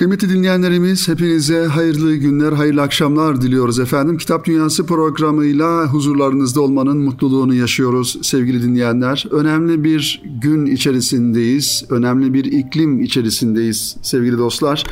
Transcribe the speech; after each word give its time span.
Kıymetli 0.00 0.28
dinleyenlerimiz 0.28 1.08
hepinize 1.08 1.64
hayırlı 1.64 2.14
günler, 2.14 2.52
hayırlı 2.52 2.82
akşamlar 2.82 3.42
diliyoruz 3.42 3.78
efendim. 3.78 4.16
Kitap 4.16 4.44
Dünyası 4.44 4.86
programıyla 4.86 5.86
huzurlarınızda 5.86 6.60
olmanın 6.60 6.98
mutluluğunu 6.98 7.54
yaşıyoruz 7.54 8.18
sevgili 8.22 8.62
dinleyenler. 8.62 9.26
Önemli 9.30 9.84
bir 9.84 10.22
gün 10.42 10.66
içerisindeyiz, 10.66 11.84
önemli 11.90 12.34
bir 12.34 12.44
iklim 12.44 13.00
içerisindeyiz 13.00 13.96
sevgili 14.02 14.38
dostlar. 14.38 14.84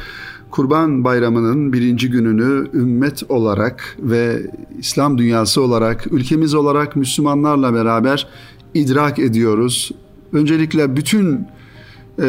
Kurban 0.50 1.04
Bayramı'nın 1.04 1.72
birinci 1.72 2.10
gününü 2.10 2.68
ümmet 2.74 3.22
olarak 3.28 3.96
ve 3.98 4.50
İslam 4.78 5.18
dünyası 5.18 5.62
olarak, 5.62 6.06
ülkemiz 6.12 6.54
olarak 6.54 6.96
Müslümanlarla 6.96 7.74
beraber 7.74 8.28
idrak 8.74 9.18
ediyoruz. 9.18 9.90
Öncelikle 10.32 10.96
bütün 10.96 11.46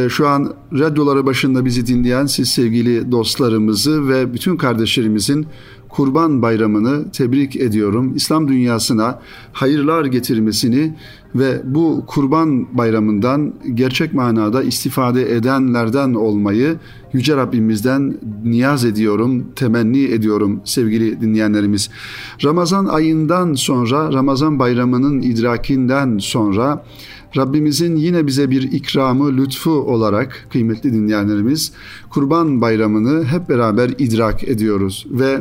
şu 0.10 0.28
an 0.28 0.54
radyoları 0.74 1.26
başında 1.26 1.66
bizi 1.66 1.88
dinleyen 1.88 2.26
siz 2.26 2.50
sevgili 2.50 3.12
dostlarımızı 3.12 4.08
ve 4.08 4.34
bütün 4.34 4.58
kardeşlerimizin 4.58 5.48
Kurban 5.90 6.42
Bayramı'nı 6.42 7.12
tebrik 7.12 7.56
ediyorum. 7.56 8.16
İslam 8.16 8.48
dünyasına 8.48 9.20
hayırlar 9.54 10.06
getirmesini 10.06 10.96
ve 11.36 11.62
bu 11.66 12.04
Kurban 12.08 12.78
Bayramı'ndan 12.78 13.54
gerçek 13.74 14.14
manada 14.14 14.64
istifade 14.64 15.36
edenlerden 15.36 16.14
olmayı 16.14 16.78
Yüce 17.14 17.36
Rabbimizden 17.36 18.18
niyaz 18.44 18.86
ediyorum, 18.86 19.46
temenni 19.56 20.04
ediyorum 20.04 20.62
sevgili 20.66 21.22
dinleyenlerimiz. 21.22 21.90
Ramazan 22.44 22.86
ayından 22.86 23.54
sonra, 23.54 24.14
Ramazan 24.14 24.60
Bayramı'nın 24.60 25.22
idrakinden 25.22 26.18
sonra 26.18 26.86
Rabbimizin 27.38 27.96
yine 27.96 28.28
bize 28.28 28.50
bir 28.50 28.72
ikramı, 28.72 29.38
lütfu 29.38 29.72
olarak 29.72 30.48
kıymetli 30.52 30.94
dinleyenlerimiz 30.94 31.72
Kurban 32.10 32.62
Bayramı'nı 32.62 33.26
hep 33.26 33.50
beraber 33.50 33.90
idrak 33.98 34.44
ediyoruz 34.44 35.06
ve 35.12 35.40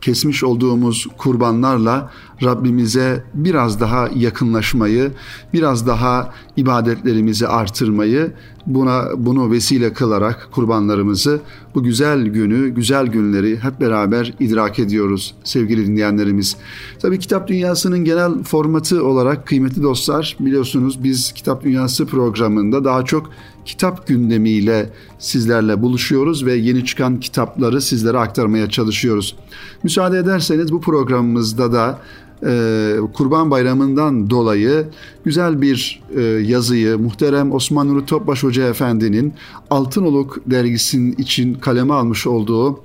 kesmiş 0.00 0.44
olduğumuz 0.44 1.06
kurbanlarla 1.18 2.10
Rabbimize 2.42 3.24
biraz 3.34 3.80
daha 3.80 4.08
yakınlaşmayı, 4.14 5.10
biraz 5.52 5.86
daha 5.86 6.32
ibadetlerimizi 6.56 7.48
artırmayı, 7.48 8.32
buna 8.66 9.04
bunu 9.16 9.50
vesile 9.50 9.92
kılarak 9.92 10.48
kurbanlarımızı 10.52 11.40
bu 11.74 11.82
güzel 11.82 12.26
günü, 12.26 12.68
güzel 12.68 13.06
günleri 13.06 13.56
hep 13.56 13.80
beraber 13.80 14.34
idrak 14.40 14.78
ediyoruz 14.78 15.34
sevgili 15.44 15.86
dinleyenlerimiz. 15.86 16.56
Tabii 17.02 17.18
Kitap 17.18 17.48
Dünyası'nın 17.48 18.04
genel 18.04 18.42
formatı 18.42 19.04
olarak 19.04 19.46
kıymetli 19.46 19.82
dostlar 19.82 20.36
biliyorsunuz 20.40 21.04
biz 21.04 21.32
Kitap 21.32 21.64
Dünyası 21.64 22.06
programında 22.06 22.84
daha 22.84 23.04
çok 23.04 23.30
kitap 23.68 24.06
gündemiyle 24.06 24.90
sizlerle 25.18 25.82
buluşuyoruz 25.82 26.46
ve 26.46 26.54
yeni 26.54 26.84
çıkan 26.84 27.20
kitapları 27.20 27.80
sizlere 27.80 28.18
aktarmaya 28.18 28.70
çalışıyoruz. 28.70 29.36
Müsaade 29.82 30.18
ederseniz 30.18 30.72
bu 30.72 30.80
programımızda 30.80 31.72
da 31.72 31.98
e, 32.46 32.96
Kurban 33.14 33.50
Bayramı'ndan 33.50 34.30
dolayı 34.30 34.86
güzel 35.24 35.62
bir 35.62 36.02
e, 36.16 36.22
yazıyı 36.22 36.98
muhterem 36.98 37.52
Osman 37.52 37.88
Nuri 37.88 38.06
Topbaş 38.06 38.42
Hoca 38.42 38.68
Efendi'nin 38.68 39.34
Altınoluk 39.70 40.38
dergisinin 40.46 41.12
için 41.12 41.54
kaleme 41.54 41.94
almış 41.94 42.26
olduğu 42.26 42.80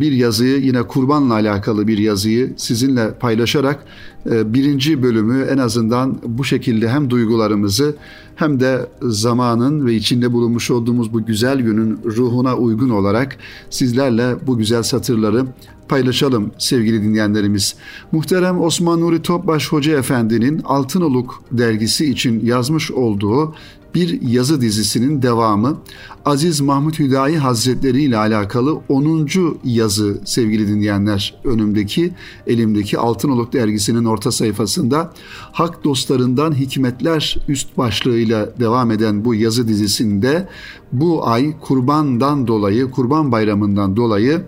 bir 0.00 0.12
yazıyı 0.12 0.60
yine 0.60 0.82
kurbanla 0.82 1.34
alakalı 1.34 1.86
bir 1.86 1.98
yazıyı 1.98 2.52
sizinle 2.56 3.14
paylaşarak 3.14 3.84
e, 4.30 4.54
birinci 4.54 5.02
bölümü 5.02 5.42
en 5.42 5.58
azından 5.58 6.18
bu 6.26 6.44
şekilde 6.44 6.88
hem 6.88 7.10
duygularımızı 7.10 7.96
hem 8.36 8.60
de 8.60 8.86
zamanın 9.02 9.86
ve 9.86 9.94
içinde 9.94 10.32
bulunmuş 10.32 10.70
olduğumuz 10.70 11.12
bu 11.12 11.26
güzel 11.26 11.60
günün 11.60 11.98
ruhuna 12.04 12.56
uygun 12.56 12.88
olarak 12.90 13.36
sizlerle 13.70 14.36
bu 14.46 14.58
güzel 14.58 14.82
satırları 14.82 15.46
paylaşalım 15.88 16.50
sevgili 16.58 17.02
dinleyenlerimiz. 17.02 17.74
Muhterem 18.12 18.60
Osman 18.60 19.00
Nuri 19.00 19.22
Topbaş 19.22 19.72
Hoca 19.72 19.98
Efendi'nin 19.98 20.60
Altınoluk 20.64 21.42
dergisi 21.52 22.10
için 22.10 22.46
yazmış 22.46 22.90
olduğu 22.90 23.54
bir 23.98 24.22
yazı 24.22 24.60
dizisinin 24.60 25.22
devamı 25.22 25.78
Aziz 26.24 26.60
Mahmut 26.60 26.98
Hüdayi 26.98 27.38
Hazretleri 27.38 28.02
ile 28.02 28.16
alakalı 28.16 28.80
10. 28.88 29.28
yazı 29.64 30.20
sevgili 30.24 30.68
dinleyenler 30.68 31.34
önümdeki 31.44 32.12
elimdeki 32.46 32.98
Altınoluk 32.98 33.52
dergisinin 33.52 34.04
orta 34.04 34.32
sayfasında 34.32 35.12
Hak 35.52 35.84
dostlarından 35.84 36.54
hikmetler 36.54 37.36
üst 37.48 37.78
başlığıyla 37.78 38.58
devam 38.60 38.90
eden 38.90 39.24
bu 39.24 39.34
yazı 39.34 39.68
dizisinde 39.68 40.48
bu 40.92 41.28
ay 41.28 41.60
kurbandan 41.60 42.46
dolayı 42.46 42.90
kurban 42.90 43.32
bayramından 43.32 43.96
dolayı 43.96 44.42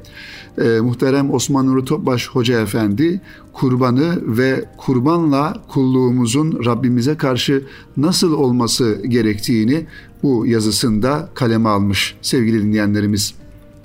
e, 0.59 0.81
muhterem 0.81 1.35
Osman 1.35 1.67
Nuri 1.67 1.85
Topbaş 1.85 2.29
Hoca 2.29 2.61
Efendi 2.61 3.21
kurbanı 3.53 4.37
ve 4.37 4.65
kurbanla 4.77 5.63
kulluğumuzun 5.69 6.65
Rabbimize 6.65 7.17
karşı 7.17 7.65
nasıl 7.97 8.33
olması 8.33 9.03
gerektiğini 9.09 9.87
bu 10.23 10.47
yazısında 10.47 11.29
kaleme 11.35 11.69
almış 11.69 12.17
sevgili 12.23 12.63
dinleyenlerimiz. 12.63 13.35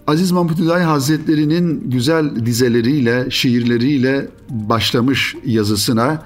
Aziz 0.07 0.31
Mahmut 0.31 0.59
Hüdayi 0.59 0.83
Hazretleri'nin 0.83 1.89
güzel 1.89 2.45
dizeleriyle, 2.45 3.27
şiirleriyle 3.29 4.27
başlamış 4.49 5.35
yazısına 5.45 6.23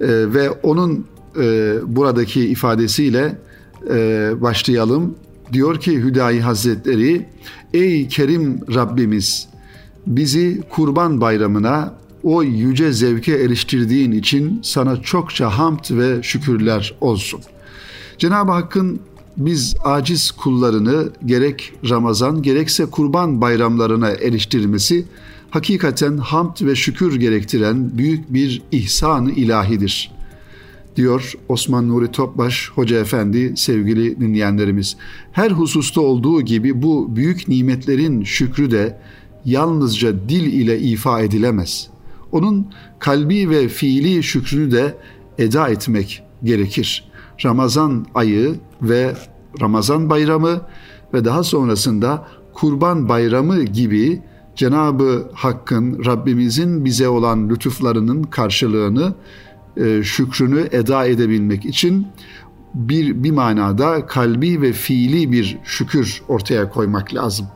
e, 0.00 0.06
ve 0.08 0.50
onun 0.50 1.06
e, 1.40 1.74
buradaki 1.86 2.40
ifadesiyle 2.40 3.38
e, 3.90 4.32
başlayalım. 4.40 5.14
Diyor 5.52 5.80
ki 5.80 6.02
Hüdayi 6.02 6.40
Hazretleri, 6.40 7.26
Ey 7.74 8.08
Kerim 8.08 8.60
Rabbimiz 8.74 9.49
bizi 10.06 10.62
kurban 10.70 11.20
bayramına 11.20 11.94
o 12.22 12.42
yüce 12.42 12.92
zevke 12.92 13.32
eriştirdiğin 13.32 14.12
için 14.12 14.60
sana 14.62 15.02
çokça 15.02 15.58
hamd 15.58 15.84
ve 15.90 16.22
şükürler 16.22 16.94
olsun. 17.00 17.40
Cenab-ı 18.18 18.52
Hakk'ın 18.52 19.00
biz 19.36 19.74
aciz 19.84 20.30
kullarını 20.30 21.08
gerek 21.26 21.72
Ramazan 21.88 22.42
gerekse 22.42 22.86
kurban 22.86 23.40
bayramlarına 23.40 24.10
eriştirmesi 24.10 25.04
hakikaten 25.50 26.16
hamd 26.16 26.56
ve 26.60 26.76
şükür 26.76 27.16
gerektiren 27.16 27.98
büyük 27.98 28.32
bir 28.32 28.62
ihsan-ı 28.72 29.30
ilahidir. 29.30 30.12
Diyor 30.96 31.32
Osman 31.48 31.88
Nuri 31.88 32.12
Topbaş 32.12 32.70
Hoca 32.74 33.00
Efendi 33.00 33.52
sevgili 33.56 34.20
dinleyenlerimiz. 34.20 34.96
Her 35.32 35.50
hususta 35.50 36.00
olduğu 36.00 36.42
gibi 36.42 36.82
bu 36.82 37.16
büyük 37.16 37.48
nimetlerin 37.48 38.24
şükrü 38.24 38.70
de 38.70 38.98
yalnızca 39.44 40.28
dil 40.28 40.52
ile 40.52 40.78
ifa 40.78 41.20
edilemez. 41.20 41.90
Onun 42.32 42.66
kalbi 42.98 43.50
ve 43.50 43.68
fiili 43.68 44.22
şükrünü 44.22 44.72
de 44.72 44.96
eda 45.38 45.68
etmek 45.68 46.22
gerekir. 46.44 47.10
Ramazan 47.44 48.06
ayı 48.14 48.54
ve 48.82 49.14
Ramazan 49.60 50.10
bayramı 50.10 50.60
ve 51.14 51.24
daha 51.24 51.42
sonrasında 51.42 52.26
Kurban 52.52 53.08
bayramı 53.08 53.62
gibi 53.62 54.22
Cenabı 54.56 55.30
Hakk'ın 55.34 56.04
Rabbimizin 56.04 56.84
bize 56.84 57.08
olan 57.08 57.50
lütuflarının 57.50 58.22
karşılığını 58.22 59.14
e, 59.76 60.02
şükrünü 60.02 60.68
eda 60.72 61.06
edebilmek 61.06 61.64
için 61.64 62.06
bir 62.74 63.24
bir 63.24 63.30
manada 63.30 64.06
kalbi 64.06 64.62
ve 64.62 64.72
fiili 64.72 65.32
bir 65.32 65.58
şükür 65.64 66.22
ortaya 66.28 66.68
koymak 66.70 67.14
lazım 67.14 67.46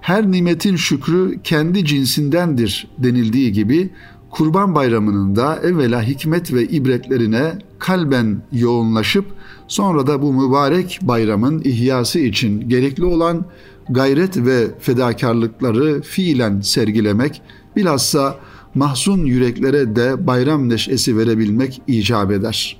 her 0.00 0.30
nimetin 0.30 0.76
şükrü 0.76 1.40
kendi 1.44 1.84
cinsindendir 1.84 2.88
denildiği 2.98 3.52
gibi 3.52 3.90
Kurban 4.30 4.74
Bayramı'nın 4.74 5.36
da 5.36 5.56
evvela 5.56 6.02
hikmet 6.02 6.52
ve 6.52 6.64
ibretlerine 6.64 7.58
kalben 7.78 8.42
yoğunlaşıp 8.52 9.26
sonra 9.68 10.06
da 10.06 10.22
bu 10.22 10.32
mübarek 10.32 10.98
bayramın 11.02 11.62
ihyası 11.64 12.18
için 12.18 12.68
gerekli 12.68 13.04
olan 13.04 13.44
gayret 13.90 14.36
ve 14.36 14.66
fedakarlıkları 14.80 16.02
fiilen 16.02 16.60
sergilemek, 16.60 17.42
bilhassa 17.76 18.36
mahzun 18.74 19.24
yüreklere 19.24 19.96
de 19.96 20.26
bayram 20.26 20.68
neşesi 20.68 21.18
verebilmek 21.18 21.82
icap 21.86 22.30
eder. 22.30 22.76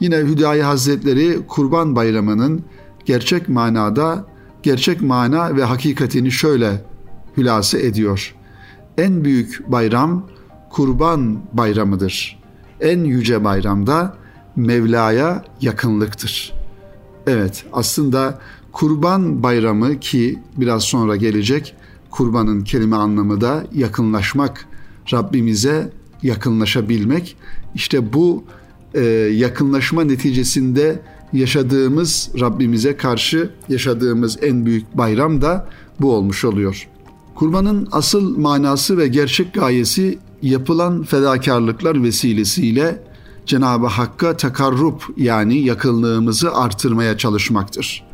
Yine 0.00 0.16
Hüdayi 0.16 0.62
Hazretleri 0.62 1.38
Kurban 1.48 1.96
Bayramı'nın 1.96 2.64
gerçek 3.04 3.48
manada 3.48 4.26
gerçek 4.64 5.02
mana 5.02 5.56
ve 5.56 5.64
hakikatini 5.64 6.30
şöyle 6.30 6.84
hülasa 7.36 7.78
ediyor. 7.78 8.34
En 8.98 9.24
büyük 9.24 9.72
bayram 9.72 10.26
kurban 10.70 11.40
bayramıdır. 11.52 12.42
En 12.80 13.04
yüce 13.04 13.44
bayramda 13.44 14.16
Mevla'ya 14.56 15.44
yakınlıktır. 15.60 16.52
Evet 17.26 17.64
aslında 17.72 18.38
kurban 18.72 19.42
bayramı 19.42 20.00
ki 20.00 20.38
biraz 20.56 20.82
sonra 20.82 21.16
gelecek 21.16 21.76
kurbanın 22.10 22.64
kelime 22.64 22.96
anlamı 22.96 23.40
da 23.40 23.66
yakınlaşmak, 23.74 24.66
Rabbimize 25.12 25.92
yakınlaşabilmek. 26.22 27.36
İşte 27.74 28.12
bu 28.12 28.44
e, 28.94 29.00
yakınlaşma 29.34 30.04
neticesinde 30.04 31.02
yaşadığımız 31.34 32.30
Rabbimize 32.40 32.96
karşı 32.96 33.50
yaşadığımız 33.68 34.38
en 34.42 34.66
büyük 34.66 34.98
bayram 34.98 35.42
da 35.42 35.68
bu 36.00 36.12
olmuş 36.12 36.44
oluyor. 36.44 36.88
Kurbanın 37.34 37.88
asıl 37.92 38.38
manası 38.38 38.98
ve 38.98 39.08
gerçek 39.08 39.54
gayesi 39.54 40.18
yapılan 40.42 41.02
fedakarlıklar 41.02 42.02
vesilesiyle 42.02 43.02
Cenab-ı 43.46 43.86
Hakk'a 43.86 44.36
takarrup 44.36 45.04
yani 45.16 45.58
yakınlığımızı 45.58 46.54
artırmaya 46.54 47.18
çalışmaktır. 47.18 48.04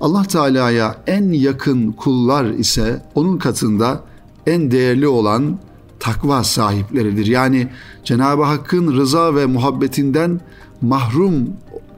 Allah 0.00 0.22
Teala'ya 0.22 0.96
en 1.06 1.32
yakın 1.32 1.92
kullar 1.92 2.44
ise 2.44 3.02
onun 3.14 3.38
katında 3.38 4.04
en 4.46 4.70
değerli 4.70 5.08
olan 5.08 5.58
takva 6.00 6.44
sahipleridir. 6.44 7.26
Yani 7.26 7.68
Cenab-ı 8.04 8.42
Hakk'ın 8.42 8.96
rıza 8.96 9.34
ve 9.34 9.46
muhabbetinden 9.46 10.40
mahrum 10.80 11.48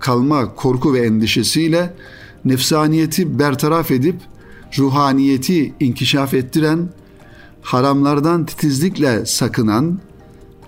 kalma 0.03 0.55
korku 0.55 0.95
ve 0.95 1.01
endişesiyle 1.07 1.95
nefsaniyeti 2.45 3.39
bertaraf 3.39 3.91
edip 3.91 4.17
ruhaniyeti 4.79 5.75
inkişaf 5.81 6.35
ettiren, 6.35 6.89
haramlardan 7.63 8.47
titizlikle 8.47 9.27
sakınan 9.27 9.99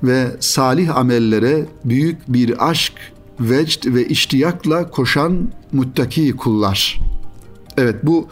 ve 0.03 0.37
salih 0.41 0.97
amellere 0.97 1.67
büyük 1.85 2.19
bir 2.29 2.71
aşk, 2.71 2.93
vecd 3.41 3.95
ve 3.95 4.07
iştiyakla 4.09 4.91
koşan 4.91 5.49
muttaki 5.73 6.37
kullar. 6.37 7.01
Evet 7.77 7.97
bu 8.03 8.29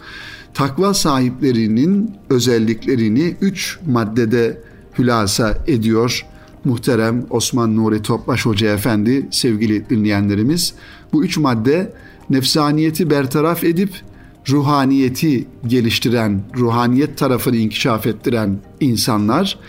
takva 0.53 0.93
sahiplerinin 0.93 2.15
özelliklerini 2.29 3.35
üç 3.41 3.79
maddede 3.87 4.61
hülasa 4.99 5.57
ediyor 5.67 6.25
muhterem 6.65 7.25
Osman 7.29 7.75
Nuri 7.75 8.01
Topbaş 8.01 8.45
Hoca 8.45 8.73
Efendi 8.73 9.27
sevgili 9.31 9.89
dinleyenlerimiz. 9.89 10.73
Bu 11.13 11.25
üç 11.25 11.37
madde 11.37 11.93
nefsaniyeti 12.29 13.09
bertaraf 13.09 13.63
edip 13.63 14.01
ruhaniyeti 14.49 15.47
geliştiren, 15.67 16.41
ruhaniyet 16.57 17.17
tarafını 17.17 17.55
inkişaf 17.55 18.07
ettiren 18.07 18.57
insanlar 18.79 19.59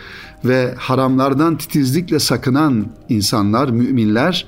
ve 0.45 0.75
haramlardan 0.77 1.59
titizlikle 1.59 2.19
sakınan 2.19 2.87
insanlar, 3.09 3.69
müminler 3.69 4.47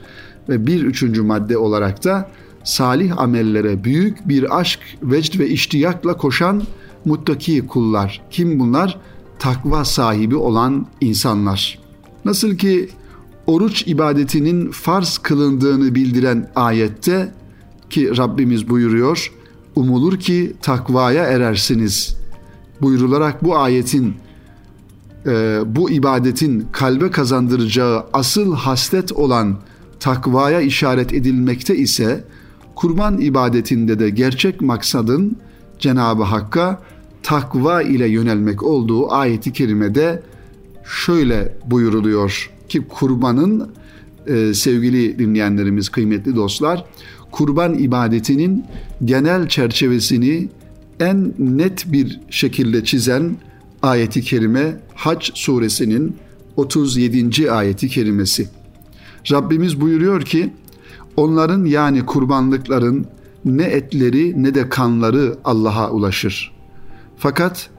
ve 0.48 0.66
bir 0.66 0.82
üçüncü 0.82 1.22
madde 1.22 1.58
olarak 1.58 2.04
da 2.04 2.30
salih 2.64 3.18
amellere 3.18 3.84
büyük 3.84 4.28
bir 4.28 4.58
aşk, 4.58 4.80
vecd 5.02 5.38
ve 5.38 5.48
iştiyakla 5.48 6.16
koşan 6.16 6.62
muttaki 7.04 7.66
kullar. 7.66 8.22
Kim 8.30 8.58
bunlar? 8.58 8.98
Takva 9.38 9.84
sahibi 9.84 10.36
olan 10.36 10.86
insanlar. 11.00 11.85
Nasıl 12.26 12.56
ki 12.56 12.88
oruç 13.46 13.86
ibadetinin 13.86 14.70
farz 14.70 15.18
kılındığını 15.18 15.94
bildiren 15.94 16.50
ayette 16.54 17.32
ki 17.90 18.16
Rabbimiz 18.16 18.68
buyuruyor, 18.68 19.32
umulur 19.76 20.18
ki 20.18 20.52
takvaya 20.62 21.24
erersiniz. 21.24 22.16
Buyrularak 22.80 23.44
bu 23.44 23.56
ayetin 23.58 24.14
e, 25.26 25.60
bu 25.66 25.90
ibadetin 25.90 26.66
kalbe 26.72 27.10
kazandıracağı 27.10 28.04
asıl 28.12 28.54
haslet 28.54 29.12
olan 29.12 29.56
takvaya 30.00 30.60
işaret 30.60 31.14
edilmekte 31.14 31.76
ise 31.76 32.24
kurban 32.74 33.20
ibadetinde 33.20 33.98
de 33.98 34.10
gerçek 34.10 34.60
maksadın 34.60 35.36
Cenab-ı 35.78 36.22
Hakk'a 36.22 36.82
takva 37.22 37.82
ile 37.82 38.08
yönelmek 38.08 38.62
olduğu 38.62 39.12
ayeti 39.12 39.52
kerimede 39.52 40.22
şöyle 40.88 41.54
buyuruluyor 41.66 42.50
ki 42.68 42.82
kurbanın 42.88 43.70
e, 44.26 44.54
sevgili 44.54 45.18
dinleyenlerimiz, 45.18 45.88
kıymetli 45.88 46.36
dostlar, 46.36 46.84
kurban 47.30 47.74
ibadetinin 47.74 48.64
genel 49.04 49.48
çerçevesini 49.48 50.48
en 51.00 51.34
net 51.38 51.92
bir 51.92 52.20
şekilde 52.30 52.84
çizen 52.84 53.36
ayeti 53.82 54.22
kerime 54.22 54.80
Hac 54.94 55.30
suresinin 55.34 56.16
37. 56.56 57.52
ayeti 57.52 57.88
kerimesi. 57.88 58.48
Rabbimiz 59.32 59.80
buyuruyor 59.80 60.22
ki 60.22 60.52
onların 61.16 61.64
yani 61.64 62.06
kurbanlıkların 62.06 63.06
ne 63.44 63.64
etleri 63.64 64.42
ne 64.42 64.54
de 64.54 64.68
kanları 64.68 65.36
Allah'a 65.44 65.90
ulaşır. 65.90 66.52
Fakat 67.16 67.70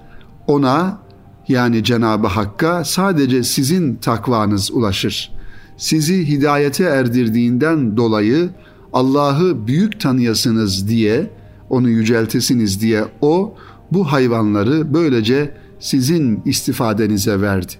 ona 0.47 1.06
yani 1.47 1.83
Cenab-ı 1.83 2.27
Hakk'a 2.27 2.83
sadece 2.83 3.43
sizin 3.43 3.95
takvanız 3.95 4.71
ulaşır. 4.71 5.31
Sizi 5.77 6.27
hidayete 6.27 6.83
erdirdiğinden 6.83 7.97
dolayı 7.97 8.49
Allah'ı 8.93 9.67
büyük 9.67 9.99
tanıyasınız 9.99 10.89
diye, 10.89 11.29
onu 11.69 11.89
yüceltesiniz 11.89 12.81
diye 12.81 13.03
o 13.21 13.55
bu 13.91 14.11
hayvanları 14.11 14.93
böylece 14.93 15.53
sizin 15.79 16.41
istifadenize 16.45 17.41
verdi. 17.41 17.73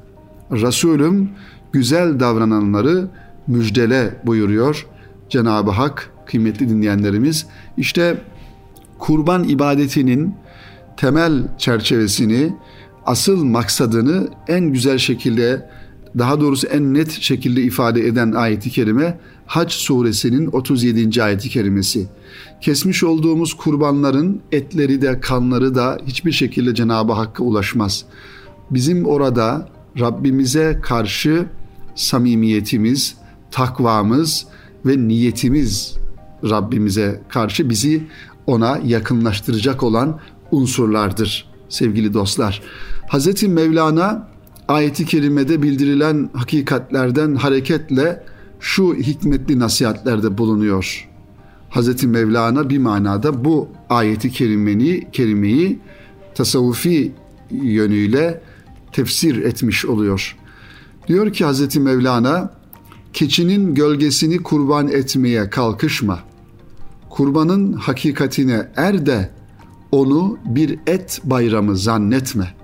Resulüm 0.52 1.30
güzel 1.72 2.20
davrananları 2.20 3.08
müjdele 3.48 4.22
buyuruyor 4.26 4.88
Cenab-ı 5.30 5.72
Hak 5.72 6.12
kıymetli 6.26 6.70
dinleyenlerimiz. 6.70 7.46
İşte 7.78 8.18
kurban 9.00 9.44
ibadetinin 9.44 10.36
temel 10.98 11.44
çerçevesini, 11.58 12.54
asıl 13.08 13.44
maksadını 13.44 14.28
en 14.48 14.66
güzel 14.74 14.98
şekilde 14.98 15.70
daha 16.18 16.40
doğrusu 16.40 16.68
en 16.68 16.94
net 16.94 17.12
şekilde 17.12 17.62
ifade 17.62 18.08
eden 18.08 18.32
ayeti 18.32 18.70
kerime 18.70 19.20
Hac 19.46 19.72
suresinin 19.72 20.48
37. 20.48 21.24
ayeti 21.24 21.50
kerimesi. 21.50 22.08
Kesmiş 22.62 23.04
olduğumuz 23.04 23.54
kurbanların 23.54 24.42
etleri 24.52 25.02
de 25.02 25.20
kanları 25.20 25.76
da 25.76 25.98
hiçbir 26.08 26.32
şekilde 26.32 26.76
Cenab-ı 26.76 27.14
Hakk'a 27.14 27.44
ulaşmaz. 27.44 28.06
Bizim 28.72 29.06
orada 29.06 29.70
Rabbimize 30.00 30.80
karşı 30.84 31.46
samimiyetimiz, 31.96 33.16
takvamız 33.52 34.46
ve 34.86 35.08
niyetimiz 35.08 35.98
Rabbimize 36.50 37.22
karşı 37.30 37.70
bizi 37.70 38.08
ona 38.48 38.80
yakınlaştıracak 38.86 39.84
olan 39.84 40.20
unsurlardır 40.52 41.48
sevgili 41.70 42.14
dostlar. 42.14 42.62
Hz. 43.10 43.44
Mevlana 43.44 44.28
ayeti 44.68 45.06
kerimede 45.06 45.62
bildirilen 45.62 46.30
hakikatlerden 46.34 47.36
hareketle 47.36 48.24
şu 48.60 48.96
hikmetli 48.96 49.60
nasihatlerde 49.60 50.38
bulunuyor. 50.38 51.10
Hz. 51.70 52.04
Mevlana 52.04 52.70
bir 52.70 52.78
manada 52.78 53.46
bu 53.46 53.70
ayeti 53.90 54.32
kerimeni, 54.32 55.12
kerimeyi 55.12 55.80
tasavvufi 56.36 57.12
yönüyle 57.52 58.42
tefsir 58.92 59.44
etmiş 59.44 59.86
oluyor. 59.86 60.38
Diyor 61.08 61.34
ki 61.34 61.46
Hz. 61.46 61.78
Mevlana, 61.78 62.54
keçinin 63.14 63.76
gölgesini 63.76 64.44
kurban 64.44 64.88
etmeye 64.88 65.50
kalkışma. 65.50 66.20
Kurbanın 67.10 67.74
hakikatine 67.74 68.72
er 68.76 69.06
de 69.06 69.30
onu 69.92 70.38
bir 70.46 70.80
et 70.88 71.22
bayramı 71.24 71.78
zannetme. 71.78 72.57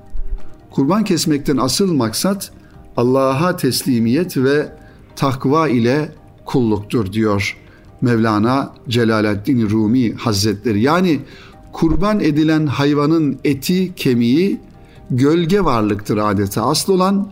Kurban 0.74 1.04
kesmekten 1.04 1.58
asıl 1.58 1.94
maksat 1.94 2.52
Allah'a 2.98 3.58
teslimiyet 3.58 4.38
ve 4.38 4.72
takva 5.16 5.68
ile 5.68 6.12
kulluktur 6.46 7.14
diyor 7.14 7.58
Mevlana 8.02 8.74
Celaleddin 8.90 9.70
Rumi 9.70 10.14
Hazretleri. 10.14 10.82
Yani 10.82 11.20
kurban 11.74 12.20
edilen 12.20 12.66
hayvanın 12.66 13.40
eti, 13.44 13.96
kemiği 13.96 14.60
gölge 15.12 15.64
varlıktır 15.64 16.18
adeta. 16.18 16.66
Asıl 16.66 16.94
olan 16.94 17.30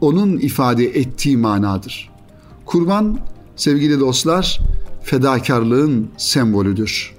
onun 0.00 0.38
ifade 0.38 0.84
ettiği 0.84 1.36
manadır. 1.36 2.10
Kurban 2.64 3.18
sevgili 3.56 4.00
dostlar 4.00 4.60
fedakarlığın 5.02 6.08
sembolüdür. 6.16 7.14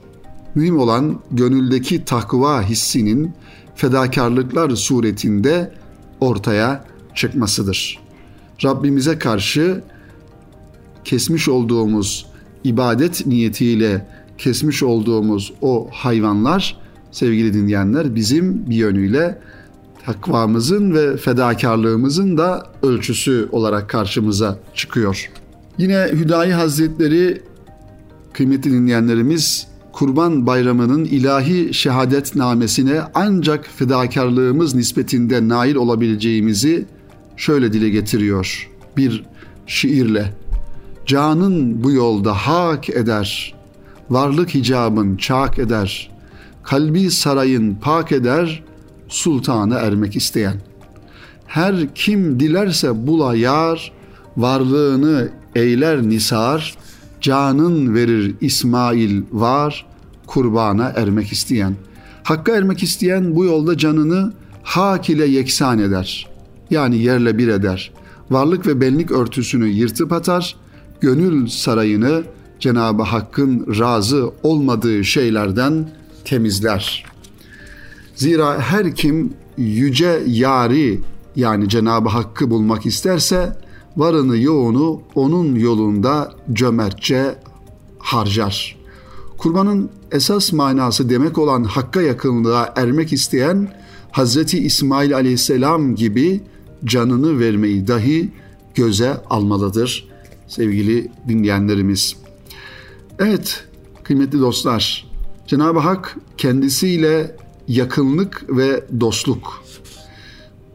Mühim 0.56 0.80
olan 0.80 1.20
gönüldeki 1.32 2.06
takva 2.06 2.62
hissinin 2.62 3.32
fedakarlıklar 3.76 4.70
suretinde 4.70 5.72
ortaya 6.20 6.86
çıkmasıdır. 7.16 8.00
Rabbimize 8.64 9.20
karşı 9.20 9.84
kesmiş 11.04 11.50
olduğumuz 11.50 12.26
ibadet 12.64 13.26
niyetiyle 13.26 14.08
kesmiş 14.38 14.84
olduğumuz 14.84 15.54
o 15.62 15.88
hayvanlar 15.92 16.78
sevgili 17.12 17.54
dinleyenler 17.54 18.16
bizim 18.16 18.70
bir 18.70 18.76
yönüyle 18.76 19.40
takvamızın 20.06 20.94
ve 20.94 21.18
fedakarlığımızın 21.18 22.38
da 22.38 22.66
ölçüsü 22.84 23.48
olarak 23.52 23.90
karşımıza 23.90 24.60
çıkıyor. 24.76 25.30
Yine 25.78 26.08
Hüdayi 26.12 26.54
Hazretleri 26.54 27.42
kıymetli 28.34 28.72
dinleyenlerimiz 28.72 29.68
Kurban 29.94 30.48
Bayramı'nın 30.48 31.06
ilahi 31.06 31.74
şehadet 31.74 32.36
namesine 32.36 33.02
ancak 33.14 33.66
fedakarlığımız 33.66 34.76
nispetinde 34.76 35.48
nail 35.48 35.76
olabileceğimizi 35.76 36.86
şöyle 37.38 37.74
dile 37.74 37.90
getiriyor 37.90 38.70
bir 38.98 39.24
şiirle. 39.68 40.34
Canın 41.06 41.84
bu 41.84 41.92
yolda 41.92 42.34
hak 42.34 42.90
eder, 42.90 43.56
varlık 44.10 44.54
hicabın 44.54 45.18
çak 45.18 45.60
eder, 45.60 46.12
kalbi 46.64 47.12
sarayın 47.12 47.76
pak 47.76 48.12
eder, 48.12 48.64
sultana 49.08 49.76
ermek 49.76 50.16
isteyen. 50.16 50.56
Her 51.48 51.96
kim 51.96 52.40
dilerse 52.40 53.08
bula 53.08 53.36
yar, 53.36 53.92
varlığını 54.38 55.30
eyler 55.56 56.02
nisar, 56.10 56.76
canın 57.24 57.96
verir 57.96 58.36
İsmail 58.42 59.22
var, 59.32 59.86
kurbana 60.28 60.94
ermek 60.96 61.32
isteyen. 61.32 61.76
Hakka 62.24 62.56
ermek 62.56 62.84
isteyen 62.84 63.36
bu 63.36 63.46
yolda 63.46 63.78
canını 63.78 64.34
hak 64.64 65.10
ile 65.10 65.26
yeksan 65.26 65.80
eder. 65.80 66.28
Yani 66.70 66.98
yerle 66.98 67.38
bir 67.38 67.48
eder. 67.48 67.92
Varlık 68.32 68.68
ve 68.68 68.82
benlik 68.82 69.12
örtüsünü 69.12 69.68
yırtıp 69.68 70.12
atar, 70.12 70.56
gönül 71.02 71.48
sarayını 71.48 72.24
Cenab-ı 72.60 73.04
Hakk'ın 73.04 73.80
razı 73.80 74.32
olmadığı 74.44 75.04
şeylerden 75.04 75.90
temizler. 76.26 77.06
Zira 78.16 78.60
her 78.60 78.96
kim 78.96 79.34
yüce 79.58 80.24
yari 80.28 81.02
yani 81.36 81.70
Cenab-ı 81.70 82.10
Hakk'ı 82.10 82.50
bulmak 82.50 82.86
isterse 82.86 83.63
varını 83.98 84.38
yoğunu 84.38 85.02
onun 85.16 85.56
yolunda 85.56 86.34
cömertçe 86.54 87.36
harcar. 88.00 88.76
Kurbanın 89.38 89.90
esas 90.12 90.54
manası 90.54 91.10
demek 91.10 91.38
olan 91.38 91.64
Hakk'a 91.64 92.02
yakınlığa 92.02 92.74
ermek 92.76 93.14
isteyen 93.14 93.74
Hazreti 94.12 94.60
İsmail 94.60 95.16
aleyhisselam 95.16 95.96
gibi 95.96 96.42
canını 96.86 97.40
vermeyi 97.40 97.88
dahi 97.88 98.32
göze 98.76 99.18
almalıdır 99.30 100.08
sevgili 100.48 101.12
dinleyenlerimiz. 101.28 102.16
Evet 103.20 103.64
kıymetli 104.04 104.40
dostlar 104.40 105.08
Cenab-ı 105.48 105.80
Hak 105.80 106.18
kendisiyle 106.38 107.36
yakınlık 107.68 108.46
ve 108.50 108.84
dostluk 109.00 109.63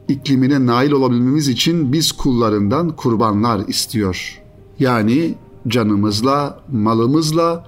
iklimine 0.09 0.65
nail 0.65 0.91
olabilmemiz 0.91 1.47
için 1.47 1.93
biz 1.93 2.11
kullarından 2.11 2.95
kurbanlar 2.95 3.67
istiyor. 3.67 4.41
Yani 4.79 5.35
canımızla, 5.67 6.59
malımızla 6.71 7.67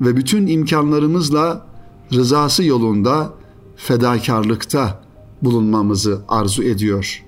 ve 0.00 0.16
bütün 0.16 0.46
imkanlarımızla 0.46 1.66
rızası 2.12 2.64
yolunda 2.64 3.34
fedakarlıkta 3.76 5.02
bulunmamızı 5.42 6.20
arzu 6.28 6.62
ediyor. 6.62 7.24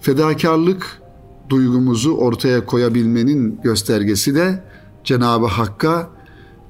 Fedakarlık 0.00 1.02
duygumuzu 1.48 2.12
ortaya 2.12 2.66
koyabilmenin 2.66 3.60
göstergesi 3.62 4.34
de 4.34 4.64
Cenab-ı 5.04 5.46
Hakk'a 5.46 6.10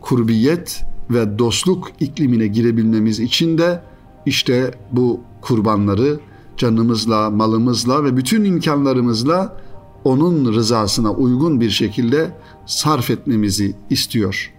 kurbiyet 0.01 0.85
ve 1.11 1.39
dostluk 1.39 1.89
iklimine 2.01 2.47
girebilmemiz 2.47 3.21
için 3.21 3.59
de 3.59 3.83
işte 4.27 4.71
bu 4.93 5.21
kurbanları 5.41 6.21
canımızla, 6.59 7.31
malımızla 7.31 8.05
ve 8.05 8.17
bütün 8.17 8.45
imkanlarımızla 8.45 9.57
onun 10.05 10.55
rızasına 10.55 11.13
uygun 11.13 11.61
bir 11.61 11.71
şekilde 11.71 12.31
sarf 12.67 13.11
etmemizi 13.11 13.75
istiyor. 13.91 14.53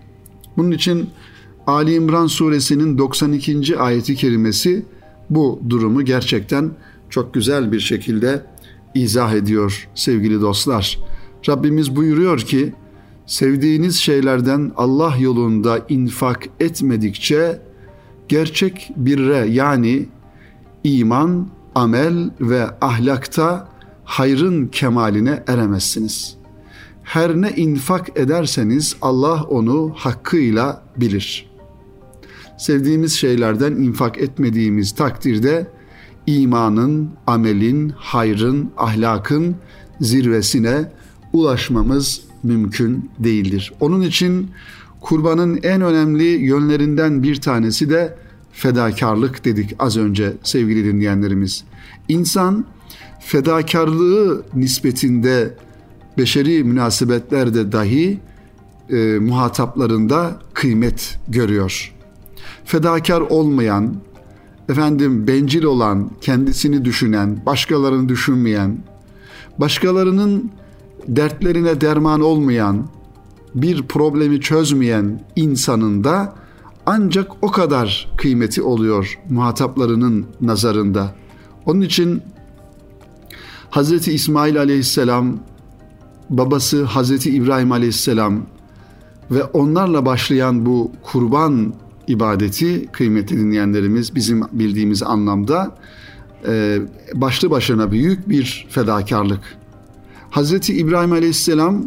Bunun 0.58 0.72
için 0.72 1.10
Ali 1.68 1.94
İmran 1.96 2.28
suresinin 2.28 2.98
92. 2.98 3.80
ayeti 3.80 4.16
kerimesi 4.16 4.86
bu 5.30 5.60
durumu 5.70 6.06
gerçekten 6.06 6.72
çok 7.10 7.34
güzel 7.34 7.72
bir 7.72 7.80
şekilde 7.80 8.46
izah 8.96 9.34
ediyor 9.34 9.90
sevgili 9.96 10.42
dostlar. 10.42 11.00
Rabbimiz 11.50 11.96
buyuruyor 11.96 12.40
ki 12.40 12.74
sevdiğiniz 13.26 13.96
şeylerden 13.96 14.72
Allah 14.78 15.16
yolunda 15.20 15.86
infak 15.90 16.50
etmedikçe 16.60 17.62
gerçek 18.30 18.92
birre 18.96 19.48
yani 19.50 20.06
iman, 20.84 21.48
amel 21.80 22.30
ve 22.42 22.66
ahlakta 22.82 23.70
hayrın 24.04 24.68
kemaline 24.68 25.44
eremezsiniz. 25.48 26.36
Her 27.04 27.36
ne 27.36 27.52
infak 27.52 28.18
ederseniz 28.18 28.96
Allah 29.02 29.44
onu 29.44 29.94
hakkıyla 29.96 30.84
bilir. 30.98 31.50
Sevdiğimiz 32.58 33.14
şeylerden 33.14 33.72
infak 33.72 34.18
etmediğimiz 34.18 34.96
takdirde 34.96 35.68
imanın, 36.28 37.10
amelin, 37.28 37.90
hayrın, 37.90 38.72
ahlakın 38.78 39.56
zirvesine 40.02 40.92
ulaşmamız 41.34 42.22
mümkün 42.44 43.12
değildir. 43.20 43.74
Onun 43.80 44.02
için 44.02 44.52
kurbanın 45.02 45.60
en 45.64 45.82
önemli 45.82 46.24
yönlerinden 46.24 47.24
bir 47.24 47.42
tanesi 47.42 47.90
de 47.90 48.18
fedakarlık 48.52 49.46
dedik 49.46 49.76
az 49.80 49.98
önce 49.98 50.34
sevgili 50.44 50.86
dinleyenlerimiz. 50.86 51.69
İnsan 52.10 52.66
fedakarlığı 53.20 54.44
nispetinde 54.54 55.56
beşeri 56.18 56.64
münasebetlerde 56.64 57.72
dahi 57.72 58.20
e, 58.90 59.20
muhataplarında 59.20 60.40
kıymet 60.54 61.20
görüyor. 61.28 61.94
Fedakar 62.66 63.22
olmayan, 63.22 63.96
efendim 64.70 65.28
bencil 65.28 65.64
olan, 65.64 66.12
kendisini 66.22 66.86
düşünen, 66.86 67.46
başkalarını 67.46 68.10
düşünmeyen, 68.10 68.78
başkalarının 69.58 70.52
dertlerine 71.08 71.82
derman 71.82 72.22
olmayan, 72.22 72.88
bir 73.56 73.84
problemi 73.84 74.42
çözmeyen 74.42 75.24
insanın 75.36 76.04
da 76.04 76.36
ancak 76.86 77.32
o 77.42 77.52
kadar 77.52 78.12
kıymeti 78.18 78.62
oluyor 78.62 79.20
muhataplarının 79.30 80.26
nazarında. 80.42 81.16
Onun 81.70 81.82
için 81.82 82.22
Hz. 83.72 84.08
İsmail 84.08 84.60
aleyhisselam, 84.60 85.40
babası 86.30 86.86
Hz. 86.86 87.28
İbrahim 87.28 87.72
aleyhisselam 87.72 88.42
ve 89.32 89.44
onlarla 89.44 90.06
başlayan 90.06 90.66
bu 90.66 90.92
kurban 91.04 91.74
ibadeti 92.08 92.88
kıymetli 92.92 93.38
dinleyenlerimiz 93.38 94.16
bizim 94.16 94.42
bildiğimiz 94.52 95.04
anlamda 95.04 95.76
e, 96.48 96.80
başlı 97.14 97.50
başına 97.50 97.92
büyük 97.92 98.30
bir 98.30 98.68
fedakarlık. 98.70 99.58
Hz. 100.32 100.70
İbrahim 100.70 101.12
aleyhisselam 101.12 101.86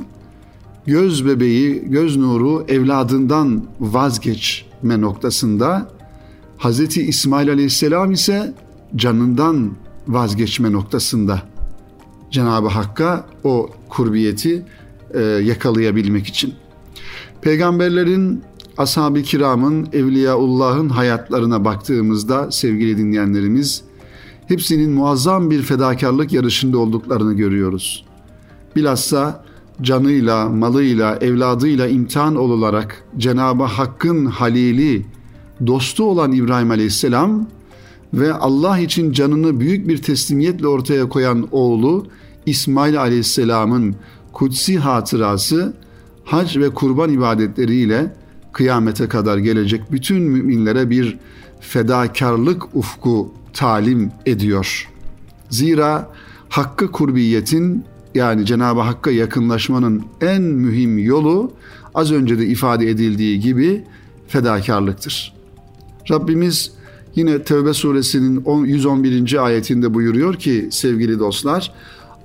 göz 0.87 1.27
bebeği, 1.27 1.85
göz 1.87 2.17
nuru 2.17 2.65
evladından 2.69 3.65
vazgeçme 3.81 5.01
noktasında 5.01 5.91
Hz. 6.59 6.97
İsmail 6.97 7.51
aleyhisselam 7.51 8.13
ise 8.13 8.55
canından 8.97 9.73
vazgeçme 10.09 10.73
noktasında 10.73 11.43
Cenab-ı 12.31 12.69
Hakk'a 12.69 13.27
o 13.45 13.71
kurbiyeti 13.89 14.65
e, 15.15 15.21
yakalayabilmek 15.21 16.27
için. 16.27 16.55
Peygamberlerin, 17.43 18.43
ashab-ı 18.79 19.23
kiramın, 19.23 19.89
evliyaullahın 19.93 20.89
hayatlarına 20.89 21.65
baktığımızda 21.65 22.51
sevgili 22.51 22.99
dinleyenlerimiz, 22.99 23.83
hepsinin 24.49 24.91
muazzam 24.91 25.51
bir 25.51 25.63
fedakarlık 25.63 26.33
yarışında 26.33 26.79
olduklarını 26.79 27.35
görüyoruz. 27.35 28.05
Bilhassa 28.77 29.45
canıyla, 29.83 30.49
malıyla, 30.49 31.17
evladıyla 31.17 31.87
imtihan 31.89 32.37
olarak 32.37 33.05
Cenab-ı 33.19 33.65
Hakk'ın 33.65 34.27
halili, 34.27 35.07
dostu 35.67 36.05
olan 36.05 36.33
İbrahim 36.33 36.71
Aleyhisselam 36.71 37.47
ve 38.15 38.33
Allah 38.33 38.79
için 38.79 39.13
canını 39.13 39.61
büyük 39.61 39.89
bir 39.89 40.03
teslimiyetle 40.03 40.69
ortaya 40.69 41.09
koyan 41.09 41.49
oğlu 41.53 42.07
İsmail 42.47 43.01
Aleyhisselam'ın 43.01 43.97
kutsi 44.33 44.79
hatırası 44.79 45.77
hac 46.25 46.57
ve 46.57 46.71
kurban 46.71 47.13
ibadetleriyle 47.13 48.15
kıyamete 48.53 49.09
kadar 49.09 49.39
gelecek 49.39 49.93
bütün 49.93 50.23
müminlere 50.23 50.91
bir 50.91 51.19
fedakarlık 51.61 52.77
ufku 52.77 53.33
talim 53.53 54.13
ediyor. 54.27 54.89
Zira 55.51 56.11
hakkı 56.49 56.93
kurbiyetin 56.93 57.85
yani 58.15 58.47
Cenab-ı 58.47 58.81
Hakk'a 58.81 59.11
yakınlaşmanın 59.11 60.03
en 60.21 60.43
mühim 60.43 60.99
yolu 60.99 61.53
az 61.95 62.13
önce 62.13 62.39
de 62.39 62.47
ifade 62.47 62.91
edildiği 62.91 63.41
gibi 63.41 63.85
fedakarlıktır. 64.29 65.35
Rabbimiz 66.11 66.73
yine 67.17 67.43
Tevbe 67.43 67.75
suresinin 67.75 68.65
111. 68.65 69.45
ayetinde 69.45 69.95
buyuruyor 69.95 70.35
ki 70.35 70.69
sevgili 70.71 71.19
dostlar 71.19 71.73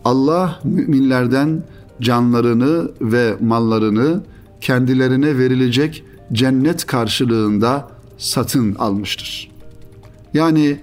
Allah 0.05 0.59
müminlerden 0.63 1.63
canlarını 2.01 2.91
ve 3.01 3.35
mallarını 3.41 4.23
kendilerine 4.61 5.37
verilecek 5.37 6.03
cennet 6.33 6.85
karşılığında 6.85 7.89
satın 8.17 8.75
almıştır. 8.75 9.51
Yani 10.33 10.79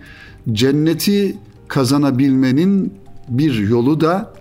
cenneti 0.52 1.36
kazanabilmenin 1.68 2.94
bir 3.28 3.68
yolu 3.68 4.00
da 4.00 4.34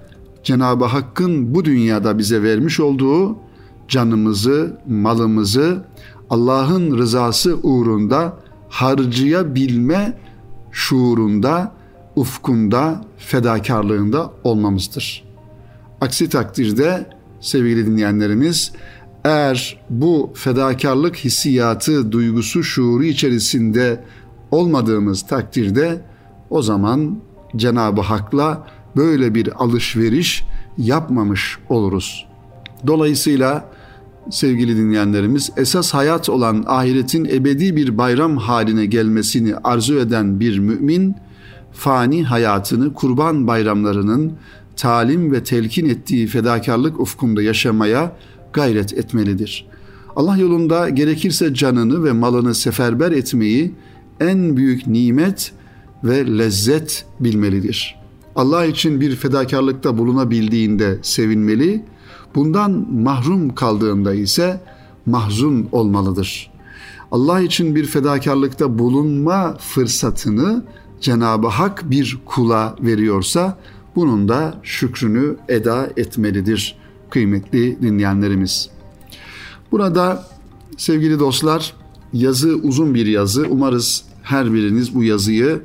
Cenab-ı 0.44 0.86
Hakk'ın 0.86 1.56
bu 1.56 1.66
dünyada 1.66 2.18
bize 2.18 2.44
vermiş 2.44 2.80
olduğu 2.80 3.38
canımızı, 3.88 4.78
malımızı 4.88 5.86
Allah'ın 6.30 6.98
rızası 6.98 7.58
uğrunda 7.64 8.38
harcayabilme 8.74 10.18
şuurunda, 10.72 11.72
ufkunda, 12.16 13.06
fedakarlığında 13.18 14.32
olmamızdır. 14.44 15.24
Aksi 16.02 16.30
takdirde 16.30 17.10
sevgili 17.40 17.86
dinleyenlerimiz 17.86 18.72
eğer 19.24 19.80
bu 19.90 20.34
fedakarlık 20.36 21.16
hissiyatı, 21.16 22.12
duygusu, 22.12 22.64
şuuru 22.64 23.04
içerisinde 23.04 24.04
olmadığımız 24.52 25.28
takdirde 25.28 26.02
o 26.50 26.62
zaman 26.62 27.20
Cenab-ı 27.56 28.02
Hak'la 28.02 28.68
böyle 28.96 29.36
bir 29.36 29.64
alışveriş 29.64 30.44
yapmamış 30.78 31.58
oluruz. 31.70 32.26
Dolayısıyla 32.88 33.70
sevgili 34.30 34.78
dinleyenlerimiz 34.78 35.52
esas 35.58 35.94
hayat 35.94 36.30
olan 36.30 36.64
ahiretin 36.68 37.26
ebedi 37.26 37.76
bir 37.76 37.98
bayram 37.98 38.38
haline 38.38 38.86
gelmesini 38.86 39.56
arzu 39.56 39.96
eden 39.96 40.40
bir 40.40 40.60
mümin 40.60 41.16
fani 41.72 42.24
hayatını 42.24 42.94
kurban 42.94 43.48
bayramlarının 43.48 44.34
talim 44.76 45.32
ve 45.32 45.44
telkin 45.44 45.90
ettiği 45.90 46.28
fedakarlık 46.28 47.00
ufkunda 47.00 47.42
yaşamaya 47.42 48.16
gayret 48.54 48.94
etmelidir. 48.94 49.66
Allah 50.16 50.38
yolunda 50.38 50.90
gerekirse 50.90 51.54
canını 51.54 52.04
ve 52.04 52.12
malını 52.12 52.56
seferber 52.56 53.12
etmeyi 53.12 53.72
en 54.20 54.58
büyük 54.58 54.88
nimet 54.88 55.52
ve 56.04 56.38
lezzet 56.38 57.06
bilmelidir. 57.20 57.96
Allah 58.36 58.66
için 58.66 59.02
bir 59.02 59.16
fedakarlıkta 59.16 59.98
bulunabildiğinde 59.98 61.00
sevinmeli, 61.02 61.84
bundan 62.36 62.94
mahrum 62.94 63.56
kaldığında 63.56 64.14
ise 64.14 64.62
mahzun 65.06 65.68
olmalıdır. 65.72 66.52
Allah 67.12 67.42
için 67.42 67.76
bir 67.76 67.86
fedakarlıkta 67.86 68.80
bulunma 68.80 69.58
fırsatını 69.58 70.64
Cenab-ı 71.02 71.48
Hak 71.48 71.90
bir 71.90 72.20
kula 72.26 72.76
veriyorsa 72.82 73.58
bunun 73.96 74.30
da 74.30 74.60
şükrünü 74.64 75.36
eda 75.50 75.90
etmelidir 75.98 76.78
kıymetli 77.10 77.82
dinleyenlerimiz. 77.82 78.70
Burada 79.72 80.28
sevgili 80.78 81.20
dostlar 81.20 81.74
yazı 82.14 82.56
uzun 82.56 82.96
bir 82.96 83.06
yazı. 83.06 83.46
Umarız 83.50 84.04
her 84.24 84.54
biriniz 84.54 84.96
bu 84.96 85.04
yazıyı 85.04 85.62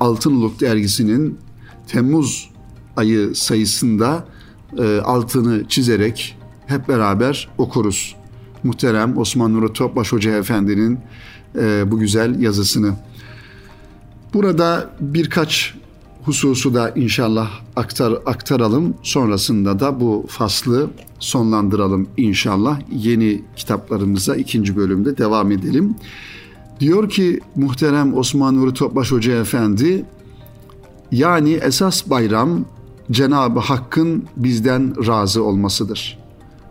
Altınoluk 0.00 0.60
dergisinin 0.60 1.38
Temmuz 1.88 2.50
ayı 2.96 3.34
sayısında 3.34 4.26
e, 4.78 5.00
altını 5.00 5.68
çizerek 5.68 6.36
hep 6.66 6.88
beraber 6.88 7.48
okuruz. 7.58 8.16
Muhterem 8.64 9.18
Osman 9.18 9.54
Nuri 9.54 9.72
Topbaş 9.72 10.12
Hoca 10.12 10.30
Efendi'nin 10.30 10.98
e, 11.58 11.90
bu 11.90 11.98
güzel 11.98 12.40
yazısını. 12.40 12.94
Burada 14.34 14.90
birkaç 15.00 15.74
hususu 16.24 16.74
da 16.74 16.90
inşallah 16.90 17.50
aktar, 17.76 18.12
aktaralım. 18.26 18.94
Sonrasında 19.02 19.80
da 19.80 20.00
bu 20.00 20.26
faslı 20.28 20.90
sonlandıralım 21.18 22.08
inşallah. 22.16 22.80
Yeni 22.92 23.42
kitaplarımıza 23.56 24.36
ikinci 24.36 24.76
bölümde 24.76 25.18
devam 25.18 25.52
edelim. 25.52 25.94
Diyor 26.80 27.08
ki 27.08 27.40
muhterem 27.56 28.16
Osman 28.16 28.56
Nuri 28.56 28.74
Topbaş 28.74 29.12
Hoca 29.12 29.32
Efendi, 29.32 30.04
yani 31.12 31.52
esas 31.52 32.10
bayram 32.10 32.64
Cenab-ı 33.10 33.60
Hakk'ın 33.60 34.24
bizden 34.36 35.06
razı 35.06 35.44
olmasıdır. 35.44 36.18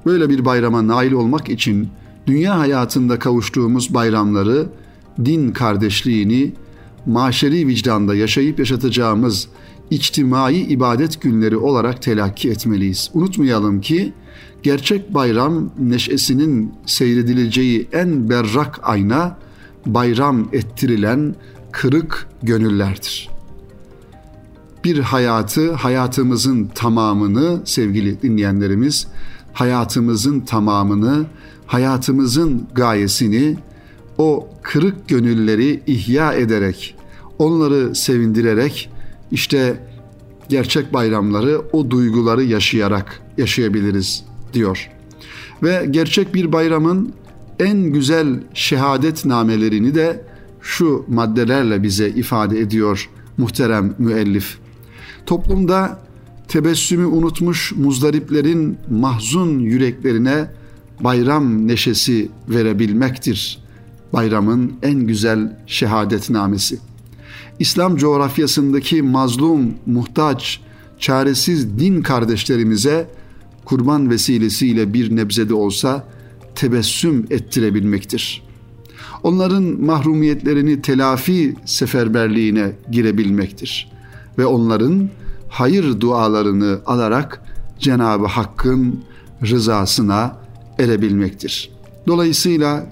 Böyle 0.05 0.29
bir 0.29 0.45
bayrama 0.45 0.88
nail 0.88 1.11
olmak 1.11 1.50
için 1.50 1.89
dünya 2.27 2.59
hayatında 2.59 3.19
kavuştuğumuz 3.19 3.93
bayramları, 3.93 4.69
din 5.25 5.51
kardeşliğini, 5.51 6.53
maşeri 7.05 7.67
vicdanda 7.67 8.15
yaşayıp 8.15 8.59
yaşatacağımız 8.59 9.47
içtimai 9.89 10.55
ibadet 10.55 11.22
günleri 11.22 11.57
olarak 11.57 12.01
telakki 12.01 12.50
etmeliyiz. 12.50 13.11
Unutmayalım 13.13 13.81
ki 13.81 14.13
gerçek 14.63 15.13
bayram 15.13 15.70
neşesinin 15.79 16.74
seyredileceği 16.85 17.87
en 17.91 18.29
berrak 18.29 18.79
ayna 18.83 19.37
bayram 19.85 20.48
ettirilen 20.53 21.35
kırık 21.72 22.27
gönüllerdir. 22.44 23.30
Bir 24.83 25.00
hayatı, 25.00 25.74
hayatımızın 25.74 26.65
tamamını 26.75 27.61
sevgili 27.65 28.22
dinleyenlerimiz, 28.22 29.07
hayatımızın 29.53 30.39
tamamını, 30.39 31.25
hayatımızın 31.65 32.67
gayesini 32.75 33.57
o 34.17 34.50
kırık 34.61 35.07
gönülleri 35.07 35.83
ihya 35.87 36.33
ederek, 36.33 36.96
onları 37.39 37.96
sevindirerek 37.96 38.89
işte 39.31 39.87
gerçek 40.50 40.94
bayramları 40.94 41.61
o 41.72 41.91
duyguları 41.91 42.44
yaşayarak 42.44 43.22
yaşayabiliriz 43.37 44.24
diyor. 44.53 44.89
Ve 45.63 45.87
gerçek 45.91 46.33
bir 46.33 46.51
bayramın 46.51 47.13
en 47.59 47.77
güzel 47.83 48.39
şehadet 48.53 49.25
namelerini 49.25 49.96
de 49.96 50.25
şu 50.61 51.05
maddelerle 51.07 51.83
bize 51.83 52.09
ifade 52.09 52.59
ediyor 52.59 53.09
muhterem 53.37 53.96
müellif. 53.98 54.60
Toplumda 55.31 56.00
tebessümü 56.48 57.05
unutmuş 57.05 57.72
muzdariplerin 57.75 58.77
mahzun 58.89 59.59
yüreklerine 59.59 60.48
bayram 61.00 61.67
neşesi 61.67 62.29
verebilmektir 62.50 63.59
bayramın 64.13 64.74
en 64.83 65.00
güzel 65.00 65.57
şehadetnamesi. 65.67 66.79
İslam 67.59 67.98
coğrafyasındaki 67.98 69.01
mazlum, 69.01 69.74
muhtaç, 69.85 70.59
çaresiz 71.00 71.79
din 71.79 72.01
kardeşlerimize 72.01 73.07
kurban 73.65 74.09
vesilesiyle 74.09 74.94
bir 74.94 75.15
nebzede 75.15 75.53
olsa 75.53 76.07
tebessüm 76.55 77.27
ettirebilmektir. 77.29 78.44
Onların 79.24 79.63
mahrumiyetlerini 79.63 80.81
telafi 80.81 81.55
seferberliğine 81.65 82.72
girebilmektir 82.91 83.91
ve 84.37 84.46
onların 84.46 85.09
hayır 85.51 86.00
dualarını 86.00 86.79
alarak 86.85 87.42
Cenab-ı 87.79 88.25
Hakk'ın 88.25 89.00
rızasına 89.46 90.37
erebilmektir. 90.79 91.72
Dolayısıyla 92.07 92.85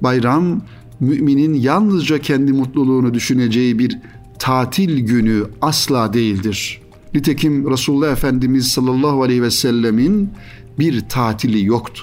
bayram 0.00 0.62
müminin 1.00 1.54
yalnızca 1.54 2.18
kendi 2.18 2.52
mutluluğunu 2.52 3.14
düşüneceği 3.14 3.78
bir 3.78 3.98
tatil 4.38 4.98
günü 4.98 5.44
asla 5.60 6.12
değildir. 6.12 6.80
Nitekim 7.14 7.70
Resulullah 7.70 8.12
Efendimiz 8.12 8.68
sallallahu 8.68 9.22
aleyhi 9.22 9.42
ve 9.42 9.50
sellemin 9.50 10.30
bir 10.78 11.00
tatili 11.08 11.64
yoktu. 11.64 12.02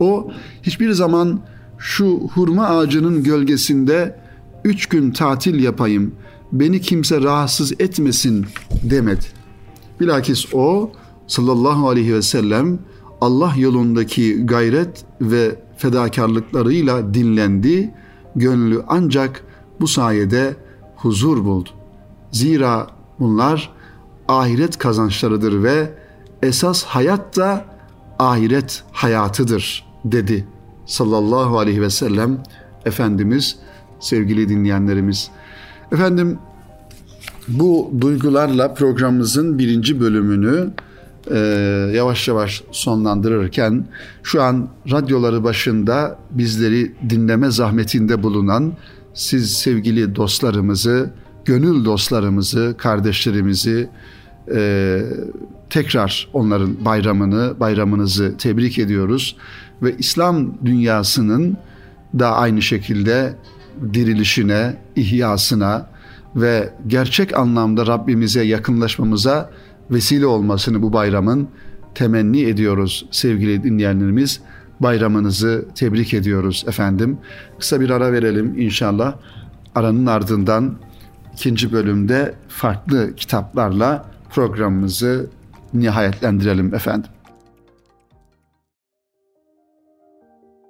O 0.00 0.30
hiçbir 0.62 0.92
zaman 0.92 1.40
şu 1.78 2.20
hurma 2.34 2.66
ağacının 2.66 3.22
gölgesinde 3.22 4.20
üç 4.64 4.86
gün 4.86 5.10
tatil 5.10 5.64
yapayım, 5.64 6.14
beni 6.54 6.80
kimse 6.80 7.20
rahatsız 7.20 7.72
etmesin 7.72 8.46
demedi. 8.82 9.24
Bilakis 10.00 10.54
o 10.54 10.92
sallallahu 11.26 11.88
aleyhi 11.88 12.14
ve 12.14 12.22
sellem 12.22 12.78
Allah 13.20 13.52
yolundaki 13.56 14.46
gayret 14.46 15.04
ve 15.20 15.56
fedakarlıklarıyla 15.76 17.14
dinlendi, 17.14 17.94
gönlü 18.36 18.84
ancak 18.88 19.44
bu 19.80 19.88
sayede 19.88 20.56
huzur 20.96 21.44
buldu. 21.44 21.68
Zira 22.32 22.86
bunlar 23.20 23.70
ahiret 24.28 24.78
kazançlarıdır 24.78 25.62
ve 25.62 25.92
esas 26.42 26.84
hayat 26.84 27.36
da 27.36 27.64
ahiret 28.18 28.84
hayatıdır 28.92 29.86
dedi 30.04 30.46
sallallahu 30.86 31.58
aleyhi 31.58 31.82
ve 31.82 31.90
sellem 31.90 32.42
Efendimiz 32.84 33.56
sevgili 34.00 34.48
dinleyenlerimiz. 34.48 35.30
Efendim 35.94 36.38
bu 37.48 37.92
duygularla 38.00 38.74
programımızın 38.74 39.58
birinci 39.58 40.00
bölümünü 40.00 40.70
e, 41.30 41.38
yavaş 41.94 42.28
yavaş 42.28 42.62
sonlandırırken 42.72 43.86
şu 44.22 44.42
an 44.42 44.68
radyoları 44.90 45.44
başında 45.44 46.18
bizleri 46.30 46.92
dinleme 47.10 47.50
zahmetinde 47.50 48.22
bulunan 48.22 48.72
siz 49.14 49.52
sevgili 49.52 50.16
dostlarımızı, 50.16 51.10
gönül 51.44 51.84
dostlarımızı, 51.84 52.74
kardeşlerimizi 52.78 53.88
e, 54.54 55.00
tekrar 55.70 56.28
onların 56.32 56.84
bayramını, 56.84 57.54
bayramınızı 57.60 58.34
tebrik 58.38 58.78
ediyoruz. 58.78 59.36
Ve 59.82 59.94
İslam 59.98 60.54
dünyasının 60.64 61.56
da 62.18 62.32
aynı 62.32 62.62
şekilde 62.62 63.34
dirilişine, 63.94 64.76
ihyasına 64.96 65.86
ve 66.36 66.74
gerçek 66.86 67.36
anlamda 67.36 67.86
Rabbimize 67.86 68.42
yakınlaşmamıza 68.42 69.50
vesile 69.90 70.26
olmasını 70.26 70.82
bu 70.82 70.92
bayramın 70.92 71.48
temenni 71.94 72.42
ediyoruz 72.42 73.06
sevgili 73.10 73.62
dinleyenlerimiz. 73.62 74.40
bayramınızı 74.80 75.64
tebrik 75.74 76.14
ediyoruz 76.14 76.64
efendim. 76.68 77.18
Kısa 77.58 77.80
bir 77.80 77.90
ara 77.90 78.12
verelim 78.12 78.60
inşallah. 78.60 79.14
Aranın 79.74 80.06
ardından 80.06 80.74
ikinci 81.34 81.72
bölümde 81.72 82.34
farklı 82.48 83.14
kitaplarla 83.16 84.04
programımızı 84.30 85.26
nihayetlendirelim 85.74 86.74
efendim. 86.74 87.10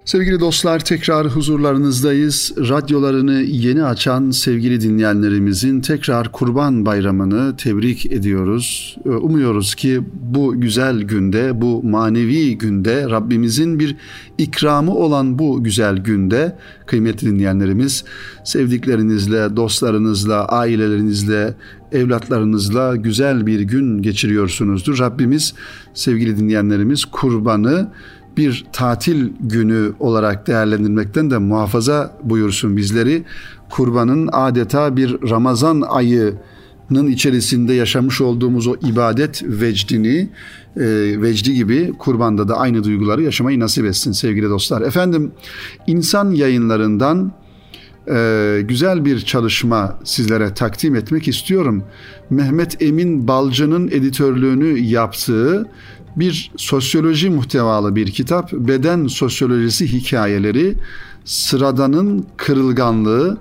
Sevgili 0.04 0.40
dostlar 0.40 0.80
tekrar 0.80 1.26
huzurlarınızdayız. 1.26 2.52
Radyolarını 2.58 3.32
yeni 3.42 3.84
açan 3.84 4.30
sevgili 4.30 4.80
dinleyenlerimizin 4.80 5.80
tekrar 5.80 6.32
Kurban 6.32 6.86
Bayramı'nı 6.86 7.56
tebrik 7.56 8.06
ediyoruz. 8.06 8.96
Ee, 9.06 9.08
umuyoruz 9.08 9.74
ki 9.74 10.00
bu 10.14 10.60
güzel 10.60 11.02
günde, 11.02 11.60
bu 11.60 11.82
manevi 11.82 12.58
günde 12.58 13.10
Rabbimizin 13.10 13.78
bir 13.78 13.96
ikramı 14.38 14.94
olan 14.94 15.38
bu 15.38 15.64
güzel 15.64 15.96
günde 15.96 16.58
kıymetli 16.86 17.30
dinleyenlerimiz 17.30 18.04
sevdiklerinizle, 18.44 19.56
dostlarınızla, 19.56 20.46
ailelerinizle, 20.48 21.54
evlatlarınızla 21.92 22.96
güzel 22.96 23.46
bir 23.46 23.60
gün 23.60 24.02
geçiriyorsunuzdur. 24.02 24.98
Rabbimiz 24.98 25.54
sevgili 25.94 26.36
dinleyenlerimiz 26.38 27.04
kurbanı 27.04 27.90
bir 28.36 28.66
tatil 28.72 29.30
günü 29.40 29.92
olarak 30.00 30.46
değerlendirmekten 30.46 31.30
de 31.30 31.38
muhafaza 31.38 32.18
buyursun 32.22 32.76
bizleri. 32.76 33.24
Kurbanın 33.70 34.28
adeta 34.32 34.96
bir 34.96 35.30
Ramazan 35.30 35.80
ayının 35.80 37.06
içerisinde 37.08 37.74
yaşamış 37.74 38.20
olduğumuz 38.20 38.66
o 38.66 38.76
ibadet 38.76 39.42
vecdini, 39.42 40.28
e, 40.76 40.82
vecdi 41.22 41.54
gibi 41.54 41.92
kurbanda 41.98 42.48
da 42.48 42.56
aynı 42.56 42.84
duyguları 42.84 43.22
yaşamayı 43.22 43.60
nasip 43.60 43.84
etsin 43.84 44.12
sevgili 44.12 44.50
dostlar. 44.50 44.82
Efendim 44.82 45.32
insan 45.86 46.30
yayınlarından 46.30 47.32
e, 48.08 48.60
güzel 48.68 49.04
bir 49.04 49.20
çalışma 49.20 49.98
sizlere 50.04 50.54
takdim 50.54 50.94
etmek 50.94 51.28
istiyorum. 51.28 51.84
Mehmet 52.30 52.82
Emin 52.82 53.28
Balcı'nın 53.28 53.88
editörlüğünü 53.88 54.78
yaptığı 54.78 55.66
bir 56.16 56.50
sosyoloji 56.56 57.30
muhtevalı 57.30 57.96
bir 57.96 58.06
kitap. 58.10 58.52
Beden 58.52 59.06
sosyolojisi 59.06 59.92
hikayeleri, 59.92 60.74
sıradanın 61.24 62.26
kırılganlığı, 62.36 63.38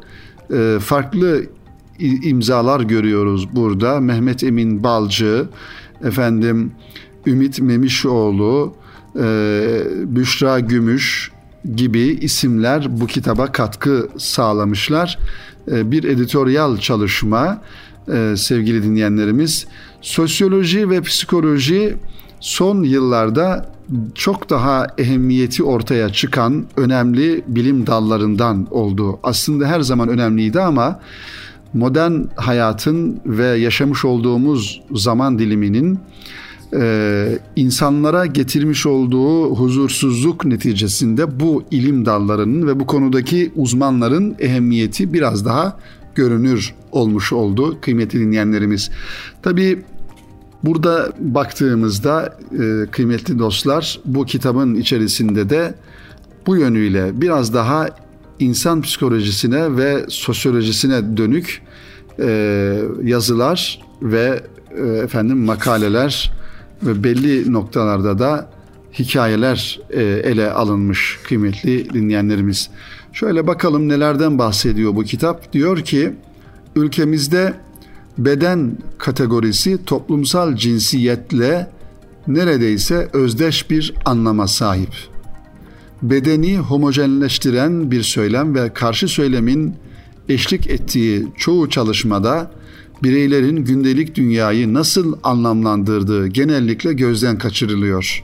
e, 0.54 0.78
farklı 0.80 1.44
imzalar 2.00 2.80
görüyoruz 2.80 3.56
burada. 3.56 4.00
Mehmet 4.00 4.44
Emin 4.44 4.84
Balcı, 4.84 5.46
efendim 6.04 6.72
Ümit 7.26 7.62
Memişoğlu, 7.62 8.74
e, 9.16 9.24
Büşra 10.06 10.60
Gümüş 10.60 11.32
gibi 11.76 12.00
isimler 12.00 13.02
bu 13.02 13.08
kitaba 13.08 13.52
katkı 13.52 14.10
sağlamışlar. 14.18 15.20
E, 15.72 15.92
bir 15.92 16.04
editoryal 16.04 16.78
çalışma 16.78 17.62
sevgili 18.36 18.84
dinleyenlerimiz. 18.84 19.68
Sosyoloji 20.02 20.90
ve 20.90 21.02
psikoloji 21.02 21.96
son 22.44 22.84
yıllarda 22.84 23.66
çok 24.16 24.50
daha 24.50 24.88
ehemmiyeti 24.98 25.64
ortaya 25.64 26.10
çıkan 26.10 26.66
önemli 26.78 27.44
bilim 27.48 27.88
dallarından 27.88 28.68
oldu. 28.72 29.20
Aslında 29.24 29.68
her 29.68 29.82
zaman 29.82 30.10
önemliydi 30.10 30.62
ama 30.62 31.00
modern 31.74 32.22
hayatın 32.36 33.22
ve 33.26 33.46
yaşamış 33.46 34.06
olduğumuz 34.06 34.82
zaman 34.92 35.40
diliminin 35.40 36.00
e, 36.74 37.40
insanlara 37.56 38.26
getirmiş 38.26 38.86
olduğu 38.86 39.56
huzursuzluk 39.56 40.46
neticesinde 40.46 41.40
bu 41.40 41.64
ilim 41.72 42.06
dallarının 42.06 42.68
ve 42.68 42.80
bu 42.80 42.86
konudaki 42.86 43.52
uzmanların 43.56 44.36
ehemmiyeti 44.40 45.14
biraz 45.14 45.46
daha 45.46 45.80
görünür 46.16 46.74
olmuş 46.92 47.34
oldu 47.34 47.78
kıymetli 47.82 48.20
dinleyenlerimiz. 48.20 48.92
Tabii 49.42 49.84
Burada 50.64 51.12
baktığımızda 51.20 52.38
e, 52.52 52.92
kıymetli 52.92 53.40
dostlar 53.40 54.00
bu 54.06 54.26
kitabın 54.26 54.76
içerisinde 54.76 55.50
de 55.50 55.76
bu 56.48 56.58
yönüyle 56.58 57.22
biraz 57.22 57.54
daha 57.54 57.90
insan 58.40 58.82
psikolojisine 58.82 59.78
ve 59.78 60.06
sosyolojisine 60.10 61.18
dönük 61.18 61.62
e, 62.20 62.28
yazılar 63.04 63.82
ve 64.02 64.44
e, 64.78 64.82
efendim 64.82 65.38
makaleler 65.38 66.32
ve 66.84 67.04
belli 67.04 67.54
noktalarda 67.54 68.20
da 68.20 68.50
hikayeler 69.00 69.80
ele 70.24 70.52
alınmış 70.52 71.20
kıymetli 71.24 71.94
dinleyenlerimiz. 71.94 72.70
Şöyle 73.14 73.48
bakalım 73.48 73.90
nelerden 73.90 74.40
bahsediyor 74.40 74.96
bu 74.96 75.04
kitap. 75.04 75.54
Diyor 75.54 75.80
ki 75.80 76.14
ülkemizde 76.76 77.54
beden 78.18 78.78
kategorisi 79.04 79.86
toplumsal 79.86 80.56
cinsiyetle 80.56 81.72
neredeyse 82.28 83.10
özdeş 83.14 83.70
bir 83.70 83.94
anlama 84.06 84.48
sahip. 84.48 84.94
Bedeni 86.02 86.58
homojenleştiren 86.58 87.92
bir 87.92 88.04
söylem 88.04 88.56
ve 88.56 88.74
karşı 88.74 89.08
söylemin 89.08 89.76
eşlik 90.30 90.68
ettiği 90.68 91.28
çoğu 91.38 91.70
çalışmada 91.70 92.52
bireylerin 93.04 93.56
gündelik 93.56 94.16
dünyayı 94.16 94.74
nasıl 94.74 95.18
anlamlandırdığı 95.24 96.28
genellikle 96.28 96.94
gözden 96.94 97.38
kaçırılıyor. 97.38 98.24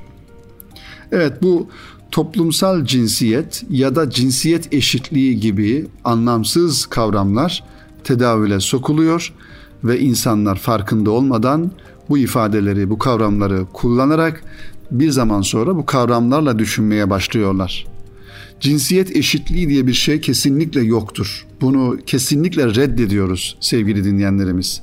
Evet 1.11 1.43
bu 1.43 1.69
toplumsal 2.11 2.85
cinsiyet 2.85 3.63
ya 3.69 3.95
da 3.95 4.09
cinsiyet 4.09 4.73
eşitliği 4.73 5.39
gibi 5.39 5.87
anlamsız 6.03 6.85
kavramlar 6.85 7.63
tedavüle 8.03 8.59
sokuluyor 8.59 9.33
insanlar 9.99 10.55
farkında 10.55 11.11
olmadan 11.11 11.71
bu 12.09 12.17
ifadeleri, 12.17 12.89
bu 12.89 12.97
kavramları 12.97 13.65
kullanarak 13.73 14.43
bir 14.91 15.11
zaman 15.11 15.41
sonra 15.41 15.75
bu 15.75 15.85
kavramlarla 15.85 16.59
düşünmeye 16.59 17.09
başlıyorlar. 17.09 17.87
Cinsiyet 18.59 19.15
eşitliği 19.15 19.69
diye 19.69 19.87
bir 19.87 19.93
şey 19.93 20.21
kesinlikle 20.21 20.81
yoktur. 20.81 21.45
Bunu 21.61 21.97
kesinlikle 22.05 22.75
reddediyoruz 22.75 23.57
sevgili 23.59 24.03
dinleyenlerimiz. 24.03 24.81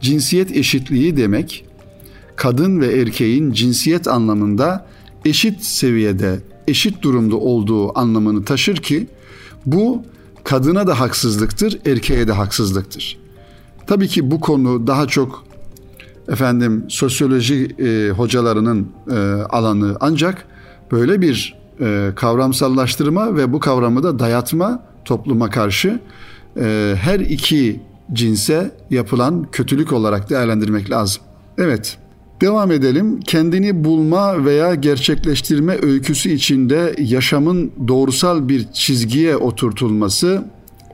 Cinsiyet 0.00 0.56
eşitliği 0.56 1.16
demek 1.16 1.64
kadın 2.36 2.80
ve 2.80 3.00
erkeğin 3.00 3.52
cinsiyet 3.52 4.08
anlamında 4.08 4.86
eşit 5.24 5.64
seviyede, 5.64 6.38
eşit 6.68 7.02
durumda 7.02 7.36
olduğu 7.36 7.98
anlamını 7.98 8.44
taşır 8.44 8.76
ki 8.76 9.06
bu 9.66 10.04
kadına 10.44 10.86
da 10.86 11.00
haksızlıktır, 11.00 11.78
erkeğe 11.86 12.28
de 12.28 12.32
haksızlıktır. 12.32 13.18
Tabii 13.90 14.08
ki 14.08 14.30
bu 14.30 14.40
konu 14.40 14.86
daha 14.86 15.06
çok 15.06 15.44
efendim 16.28 16.84
sosyoloji 16.88 17.76
e, 17.78 18.10
hocalarının 18.10 18.88
e, 19.10 19.16
alanı 19.42 19.96
ancak 20.00 20.46
böyle 20.92 21.20
bir 21.20 21.56
e, 21.80 22.10
kavramsallaştırma 22.16 23.36
ve 23.36 23.52
bu 23.52 23.60
kavramı 23.60 24.02
da 24.02 24.18
dayatma 24.18 24.82
topluma 25.04 25.50
karşı 25.50 26.00
e, 26.60 26.94
her 27.00 27.20
iki 27.20 27.80
cinse 28.12 28.70
yapılan 28.90 29.46
kötülük 29.52 29.92
olarak 29.92 30.30
değerlendirmek 30.30 30.90
lazım. 30.90 31.22
Evet. 31.58 31.98
Devam 32.40 32.72
edelim. 32.72 33.20
Kendini 33.20 33.84
bulma 33.84 34.44
veya 34.44 34.74
gerçekleştirme 34.74 35.78
öyküsü 35.82 36.30
içinde 36.30 36.94
yaşamın 36.98 37.72
doğrusal 37.88 38.48
bir 38.48 38.72
çizgiye 38.72 39.36
oturtulması 39.36 40.44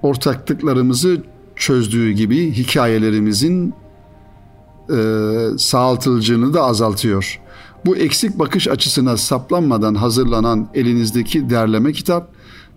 ortaklıklarımızı 0.02 1.22
çözdüğü 1.56 2.12
gibi 2.12 2.52
hikayelerimizin 2.52 3.74
e, 4.90 4.98
sağaltılcını 5.58 6.54
da 6.54 6.62
azaltıyor. 6.62 7.40
Bu 7.86 7.96
eksik 7.96 8.38
bakış 8.38 8.68
açısına 8.68 9.16
saplanmadan 9.16 9.94
hazırlanan 9.94 10.68
elinizdeki 10.74 11.50
derleme 11.50 11.92
kitap 11.92 12.30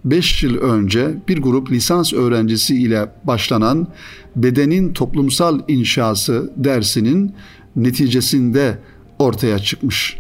5 0.05 0.43
yıl 0.43 0.57
önce 0.57 1.17
bir 1.27 1.37
grup 1.41 1.71
lisans 1.71 2.13
öğrencisi 2.13 2.81
ile 2.81 3.11
başlanan 3.23 3.87
bedenin 4.35 4.93
toplumsal 4.93 5.59
inşası 5.67 6.53
dersinin 6.57 7.35
neticesinde 7.75 8.79
ortaya 9.19 9.59
çıkmış. 9.59 10.17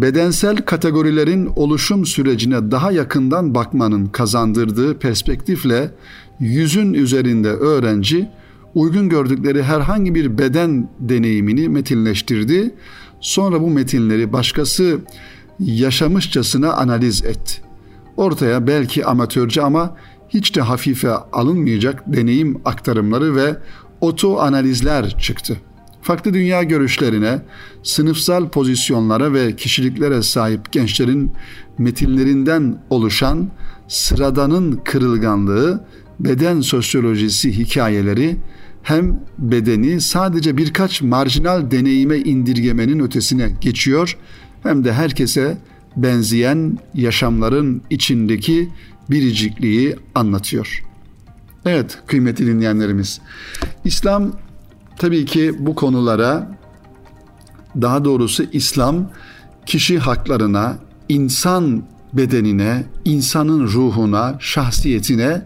Bedensel 0.00 0.56
kategorilerin 0.56 1.52
oluşum 1.56 2.06
sürecine 2.06 2.70
daha 2.70 2.92
yakından 2.92 3.54
bakmanın 3.54 4.06
kazandırdığı 4.06 4.98
perspektifle 4.98 5.90
yüzün 6.40 6.94
üzerinde 6.94 7.48
öğrenci 7.48 8.28
uygun 8.74 9.08
gördükleri 9.08 9.62
herhangi 9.62 10.14
bir 10.14 10.38
beden 10.38 10.88
deneyimini 11.00 11.68
metinleştirdi. 11.68 12.74
Sonra 13.20 13.60
bu 13.60 13.70
metinleri 13.70 14.32
başkası 14.32 14.98
yaşamışçasına 15.58 16.72
analiz 16.72 17.24
etti. 17.24 17.62
Ortaya 18.16 18.66
belki 18.66 19.06
amatörce 19.06 19.62
ama 19.62 19.96
hiç 20.28 20.56
de 20.56 20.60
hafife 20.60 21.10
alınmayacak 21.10 22.02
deneyim 22.06 22.60
aktarımları 22.64 23.36
ve 23.36 23.56
oto 24.00 24.38
analizler 24.40 25.18
çıktı. 25.18 25.56
Farklı 26.06 26.34
dünya 26.34 26.62
görüşlerine, 26.62 27.38
sınıfsal 27.82 28.48
pozisyonlara 28.48 29.32
ve 29.32 29.56
kişiliklere 29.56 30.22
sahip 30.22 30.72
gençlerin 30.72 31.32
metinlerinden 31.78 32.82
oluşan 32.90 33.50
sıradanın 33.88 34.80
kırılganlığı, 34.84 35.84
beden 36.20 36.60
sosyolojisi 36.60 37.58
hikayeleri 37.58 38.36
hem 38.82 39.20
bedeni 39.38 40.00
sadece 40.00 40.56
birkaç 40.56 41.02
marjinal 41.02 41.70
deneyime 41.70 42.18
indirgemenin 42.18 43.00
ötesine 43.00 43.50
geçiyor 43.60 44.16
hem 44.62 44.84
de 44.84 44.92
herkese 44.92 45.58
benzeyen 45.96 46.78
yaşamların 46.94 47.82
içindeki 47.90 48.68
biricikliği 49.10 49.96
anlatıyor. 50.14 50.82
Evet 51.64 51.98
kıymetli 52.06 52.46
dinleyenlerimiz. 52.46 53.20
İslam 53.84 54.45
tabii 54.98 55.24
ki 55.24 55.54
bu 55.58 55.74
konulara 55.74 56.50
daha 57.80 58.04
doğrusu 58.04 58.44
İslam 58.52 59.10
kişi 59.66 59.98
haklarına, 59.98 60.76
insan 61.08 61.82
bedenine, 62.12 62.84
insanın 63.04 63.66
ruhuna, 63.66 64.36
şahsiyetine 64.40 65.42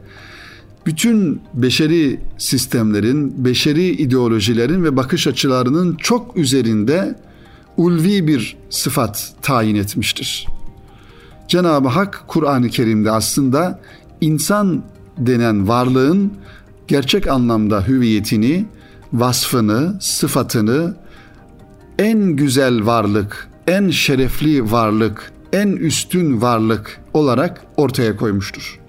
bütün 0.87 1.41
beşeri 1.55 2.21
sistemlerin, 2.39 3.45
beşeri 3.45 3.87
ideolojilerin 3.87 4.85
ve 4.85 4.97
bakış 4.97 5.27
açılarının 5.27 5.97
çok 5.97 6.37
üzerinde 6.37 7.19
ulvi 7.77 8.27
bir 8.27 8.57
sıfat 8.71 9.33
tayin 9.43 9.77
etmiştir. 9.77 10.47
Cenab-ı 11.49 11.89
Hak 11.89 12.25
Kur'an-ı 12.27 12.69
Kerim'de 12.69 13.11
aslında 13.11 13.81
insan 14.21 14.83
denen 15.19 15.69
varlığın 15.69 16.33
gerçek 16.89 17.29
anlamda 17.29 17.87
hüviyetini, 17.89 18.67
vasfını, 19.13 19.97
sıfatını 20.01 20.97
en 21.99 22.19
güzel 22.19 22.87
varlık, 22.87 23.49
en 23.67 23.91
şerefli 23.91 24.73
varlık, 24.73 25.33
en 25.53 25.69
üstün 25.69 26.43
varlık 26.43 27.01
olarak 27.15 27.63
ortaya 27.77 28.17
koymuştur. 28.17 28.81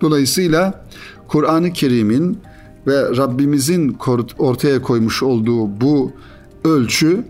Dolayısıyla 0.00 0.84
Kur'an-ı 1.28 1.72
Kerim'in 1.72 2.38
ve 2.86 3.16
Rabbimizin 3.16 3.98
ortaya 4.38 4.82
koymuş 4.82 5.22
olduğu 5.22 5.80
bu 5.80 6.12
ölçü 6.64 7.24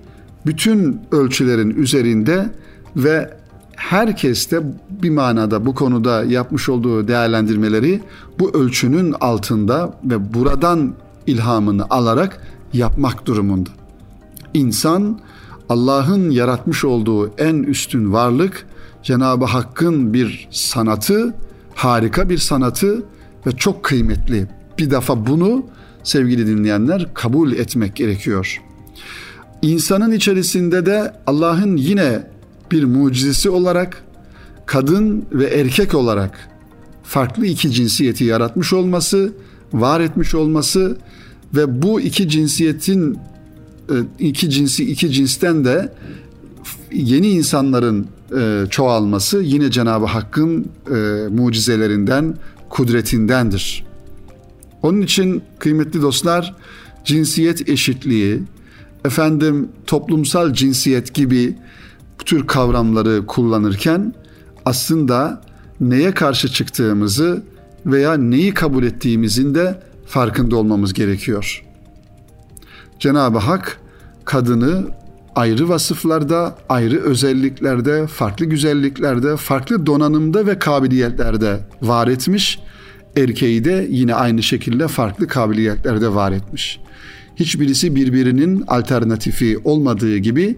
bütün 0.46 1.00
ölçülerin 1.12 1.70
üzerinde 1.70 2.50
ve 2.96 3.30
herkes 3.76 4.50
de 4.50 4.60
bir 5.02 5.10
manada 5.10 5.66
bu 5.66 5.74
konuda 5.74 6.24
yapmış 6.24 6.68
olduğu 6.68 7.08
değerlendirmeleri 7.08 8.00
bu 8.38 8.56
ölçünün 8.58 9.14
altında 9.20 9.94
ve 10.04 10.34
buradan 10.34 10.94
ilhamını 11.26 11.86
alarak 11.90 12.40
yapmak 12.72 13.26
durumunda. 13.26 13.70
İnsan 14.54 15.20
Allah'ın 15.68 16.30
yaratmış 16.30 16.84
olduğu 16.84 17.30
en 17.38 17.62
üstün 17.62 18.12
varlık, 18.12 18.66
Cenab-ı 19.02 19.44
Hakk'ın 19.44 20.14
bir 20.14 20.48
sanatı, 20.50 21.34
harika 21.74 22.28
bir 22.28 22.38
sanatı 22.38 23.02
ve 23.46 23.52
çok 23.52 23.82
kıymetli. 23.84 24.46
Bir 24.78 24.90
defa 24.90 25.26
bunu 25.26 25.64
sevgili 26.02 26.46
dinleyenler 26.46 27.14
kabul 27.14 27.52
etmek 27.52 27.96
gerekiyor. 27.96 28.62
İnsanın 29.62 30.12
içerisinde 30.12 30.86
de 30.86 31.12
Allah'ın 31.26 31.76
yine 31.76 32.30
bir 32.70 32.84
mucizesi 32.84 33.50
olarak 33.50 34.04
kadın 34.66 35.26
ve 35.32 35.44
erkek 35.44 35.94
olarak 35.94 36.48
farklı 37.02 37.46
iki 37.46 37.70
cinsiyeti 37.70 38.24
yaratmış 38.24 38.72
olması, 38.72 39.32
var 39.72 40.00
etmiş 40.00 40.34
olması 40.34 40.96
ve 41.54 41.82
bu 41.82 42.00
iki 42.00 42.28
cinsiyetin 42.28 43.18
e, 43.90 43.94
iki 44.18 44.50
cinsi 44.50 44.90
iki 44.90 45.12
cinsten 45.12 45.64
de 45.64 45.92
yeni 46.92 47.28
insanların 47.28 48.06
e, 48.38 48.64
çoğalması 48.70 49.42
yine 49.42 49.70
Cenab-ı 49.70 50.06
Hakk'ın 50.06 50.68
e, 50.90 51.28
mucizelerinden, 51.28 52.34
kudretindendir. 52.68 53.86
Onun 54.82 55.00
için 55.00 55.42
kıymetli 55.58 56.02
dostlar 56.02 56.54
cinsiyet 57.04 57.68
eşitliği, 57.68 58.42
efendim 59.04 59.68
toplumsal 59.86 60.52
cinsiyet 60.52 61.14
gibi 61.14 61.56
bu 62.20 62.24
tür 62.24 62.46
kavramları 62.46 63.26
kullanırken 63.26 64.14
aslında 64.64 65.42
neye 65.80 66.10
karşı 66.10 66.48
çıktığımızı 66.48 67.42
veya 67.86 68.14
neyi 68.14 68.54
kabul 68.54 68.84
ettiğimizin 68.84 69.54
de 69.54 69.82
farkında 70.06 70.56
olmamız 70.56 70.92
gerekiyor. 70.92 71.64
Cenab-ı 72.98 73.38
Hak 73.38 73.80
kadını 74.24 74.86
ayrı 75.34 75.68
vasıflarda, 75.68 76.58
ayrı 76.68 77.00
özelliklerde, 77.02 78.06
farklı 78.06 78.46
güzelliklerde, 78.46 79.36
farklı 79.36 79.86
donanımda 79.86 80.46
ve 80.46 80.58
kabiliyetlerde 80.58 81.60
var 81.82 82.08
etmiş. 82.08 82.58
Erkeği 83.16 83.64
de 83.64 83.86
yine 83.90 84.14
aynı 84.14 84.42
şekilde 84.42 84.88
farklı 84.88 85.26
kabiliyetlerde 85.26 86.14
var 86.14 86.32
etmiş. 86.32 86.80
Hiçbirisi 87.36 87.94
birbirinin 87.94 88.64
alternatifi 88.66 89.58
olmadığı 89.64 90.16
gibi 90.16 90.56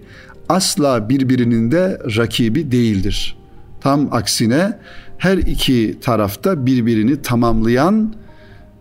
asla 0.48 1.08
birbirinin 1.08 1.72
de 1.72 1.98
rakibi 2.16 2.72
değildir. 2.72 3.36
Tam 3.80 4.08
aksine 4.12 4.78
her 5.18 5.38
iki 5.38 5.98
tarafta 6.00 6.66
birbirini 6.66 7.22
tamamlayan 7.22 8.14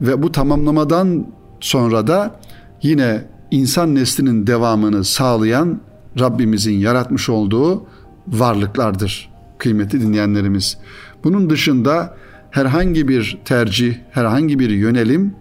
ve 0.02 0.24
bu 0.24 0.32
tamamlamadan 0.32 1.28
sonra 1.60 2.08
da 2.08 2.40
yine 2.82 3.26
insan 3.52 3.96
neslinin 3.96 4.48
devamını 4.48 5.04
sağlayan 5.04 5.80
Rabbimizin 6.20 6.74
yaratmış 6.74 7.30
olduğu 7.30 7.86
varlıklardır 8.28 9.30
kıymetli 9.58 10.02
dinleyenlerimiz. 10.02 10.78
Bunun 11.24 11.50
dışında 11.50 12.18
herhangi 12.52 13.08
bir 13.08 13.40
tercih, 13.46 13.96
herhangi 14.12 14.60
bir 14.60 14.70
yönelim 14.70 15.36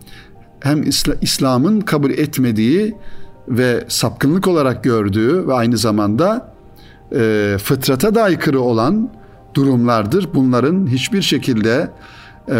hem 0.60 0.84
İslam'ın 1.20 1.80
kabul 1.80 2.10
etmediği 2.10 2.94
ve 3.48 3.84
sapkınlık 3.88 4.48
olarak 4.48 4.84
gördüğü 4.84 5.48
ve 5.48 5.54
aynı 5.54 5.76
zamanda 5.76 6.52
e, 7.12 7.56
fıtrata 7.62 8.14
da 8.14 8.22
aykırı 8.22 8.60
olan 8.60 9.10
durumlardır. 9.54 10.28
Bunların 10.34 10.86
hiçbir 10.86 11.22
şekilde 11.22 11.90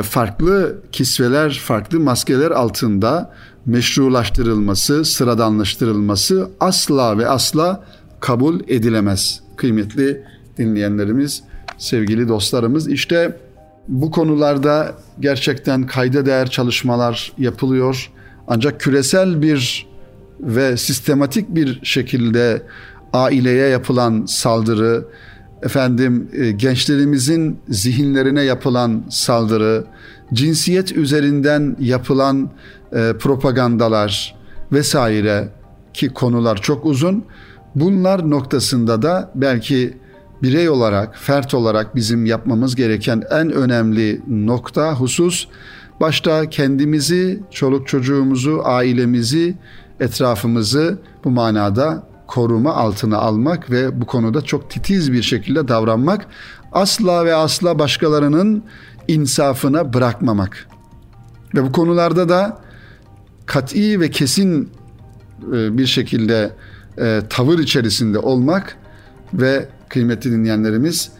farklı 0.02 0.76
kisveler, 0.92 1.62
farklı 1.64 2.00
maskeler 2.00 2.50
altında 2.50 3.32
meşrulaştırılması, 3.66 5.04
sıradanlaştırılması 5.04 6.50
asla 6.60 7.18
ve 7.18 7.28
asla 7.28 7.84
kabul 8.20 8.60
edilemez. 8.68 9.40
Kıymetli 9.56 10.22
dinleyenlerimiz, 10.58 11.42
sevgili 11.78 12.28
dostlarımız 12.28 12.88
işte 12.88 13.36
bu 13.88 14.10
konularda 14.10 14.94
gerçekten 15.20 15.86
kayda 15.86 16.26
değer 16.26 16.50
çalışmalar 16.50 17.32
yapılıyor. 17.38 18.10
Ancak 18.48 18.80
küresel 18.80 19.42
bir 19.42 19.86
ve 20.40 20.76
sistematik 20.76 21.54
bir 21.54 21.80
şekilde 21.82 22.62
aileye 23.12 23.68
yapılan 23.68 24.26
saldırı, 24.26 25.04
efendim 25.62 26.28
e, 26.32 26.50
gençlerimizin 26.50 27.60
zihinlerine 27.68 28.42
yapılan 28.42 29.04
saldırı, 29.10 29.84
cinsiyet 30.32 30.96
üzerinden 30.96 31.76
yapılan 31.80 32.50
e, 32.92 33.12
propagandalar 33.18 34.34
vesaire 34.72 35.48
ki 35.94 36.08
konular 36.08 36.56
çok 36.56 36.86
uzun. 36.86 37.24
Bunlar 37.74 38.30
noktasında 38.30 39.02
da 39.02 39.30
belki 39.34 39.96
birey 40.42 40.68
olarak, 40.68 41.16
fert 41.18 41.54
olarak 41.54 41.96
bizim 41.96 42.26
yapmamız 42.26 42.76
gereken 42.76 43.22
en 43.30 43.50
önemli 43.50 44.20
nokta, 44.28 44.94
husus 44.94 45.46
başta 46.00 46.50
kendimizi, 46.50 47.40
çoluk 47.50 47.88
çocuğumuzu, 47.88 48.60
ailemizi, 48.64 49.54
etrafımızı 50.00 50.98
bu 51.24 51.30
manada 51.30 52.02
koruma 52.26 52.74
altına 52.74 53.18
almak 53.18 53.70
ve 53.70 54.00
bu 54.00 54.06
konuda 54.06 54.42
çok 54.42 54.70
titiz 54.70 55.12
bir 55.12 55.22
şekilde 55.22 55.68
davranmak, 55.68 56.26
asla 56.72 57.24
ve 57.24 57.34
asla 57.34 57.78
başkalarının 57.78 58.64
insafına 59.08 59.92
bırakmamak. 59.92 60.68
Ve 61.54 61.64
bu 61.64 61.72
konularda 61.72 62.28
da 62.28 62.60
kat'i 63.46 64.00
ve 64.00 64.10
kesin 64.10 64.70
e, 65.52 65.78
bir 65.78 65.86
şekilde 65.86 66.52
e, 66.98 67.22
tavır 67.30 67.58
içerisinde 67.58 68.18
olmak 68.18 68.76
ve 69.34 69.68
kıymetli 69.88 70.32
dinleyenlerimiz 70.32 71.10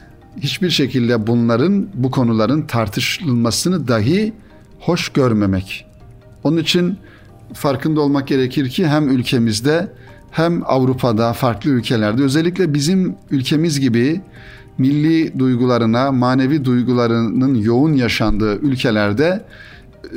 hiçbir 0.41 0.71
şekilde 0.71 1.27
bunların 1.27 1.89
bu 1.95 2.11
konuların 2.11 2.63
tartışılmasını 2.63 3.89
dahi 3.89 4.33
hoş 4.81 5.09
görmemek. 5.09 5.87
Onun 6.45 6.57
için 6.57 6.99
farkında 7.55 8.01
olmak 8.01 8.29
gerekir 8.29 8.69
ki 8.69 8.89
hem 8.89 9.09
ülkemizde 9.09 9.93
hem 10.37 10.63
Avrupa'da 10.67 11.33
farklı 11.33 11.71
ülkelerde 11.71 12.23
özellikle 12.23 12.75
bizim 12.75 13.17
ülkemiz 13.31 13.81
gibi 13.81 14.21
milli 14.79 15.39
duygularına, 15.39 16.13
manevi 16.13 16.65
duygularının 16.65 17.55
yoğun 17.55 17.93
yaşandığı 17.93 18.57
ülkelerde 18.57 19.45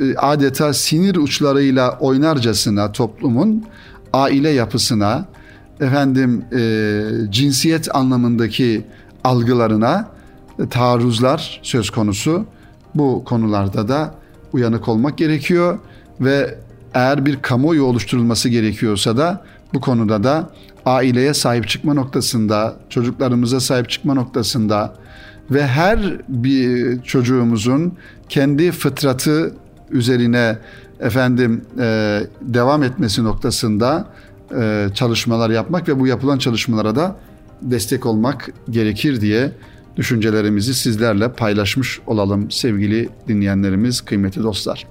e, 0.00 0.16
adeta 0.16 0.72
sinir 0.74 1.16
uçlarıyla 1.16 1.98
oynarcasına 1.98 2.92
toplumun 2.92 3.64
aile 4.12 4.48
yapısına, 4.48 5.24
efendim 5.80 6.44
e, 6.52 7.02
cinsiyet 7.30 7.94
anlamındaki 7.94 8.84
algılarına 9.24 10.08
e, 10.58 10.68
taarruzlar 10.68 11.60
söz 11.62 11.90
konusu. 11.90 12.44
Bu 12.94 13.24
konularda 13.24 13.88
da 13.88 14.14
uyanık 14.52 14.88
olmak 14.88 15.18
gerekiyor 15.18 15.78
ve 16.20 16.58
eğer 16.94 17.26
bir 17.26 17.42
kamuoyu 17.42 17.84
oluşturulması 17.84 18.48
gerekiyorsa 18.48 19.16
da 19.16 19.44
bu 19.74 19.80
konuda 19.80 20.24
da 20.24 20.50
aileye 20.86 21.34
sahip 21.34 21.68
çıkma 21.68 21.94
noktasında, 21.94 22.76
çocuklarımıza 22.88 23.60
sahip 23.60 23.90
çıkma 23.90 24.14
noktasında 24.14 24.94
ve 25.50 25.66
her 25.66 25.98
bir 26.28 27.02
çocuğumuzun 27.02 27.92
kendi 28.28 28.72
fıtratı 28.72 29.54
üzerine 29.90 30.58
efendim 31.00 31.64
e, 31.78 32.20
devam 32.40 32.82
etmesi 32.82 33.24
noktasında 33.24 34.08
e, 34.60 34.88
çalışmalar 34.94 35.50
yapmak 35.50 35.88
ve 35.88 36.00
bu 36.00 36.06
yapılan 36.06 36.38
çalışmalara 36.38 36.96
da 36.96 37.16
destek 37.62 38.06
olmak 38.06 38.52
gerekir 38.70 39.20
diye 39.20 39.52
düşüncelerimizi 39.96 40.74
sizlerle 40.74 41.32
paylaşmış 41.32 42.00
olalım 42.06 42.50
sevgili 42.50 43.08
dinleyenlerimiz, 43.28 44.00
kıymetli 44.00 44.42
dostlar. 44.42 44.86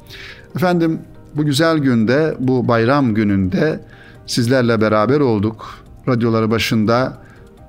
Efendim 0.56 1.00
bu 1.36 1.46
güzel 1.46 1.78
günde, 1.78 2.36
bu 2.40 2.68
bayram 2.68 3.14
gününde 3.14 3.80
sizlerle 4.30 4.82
beraber 4.82 5.20
olduk. 5.20 5.70
Radyoları 6.08 6.52
başında 6.52 7.18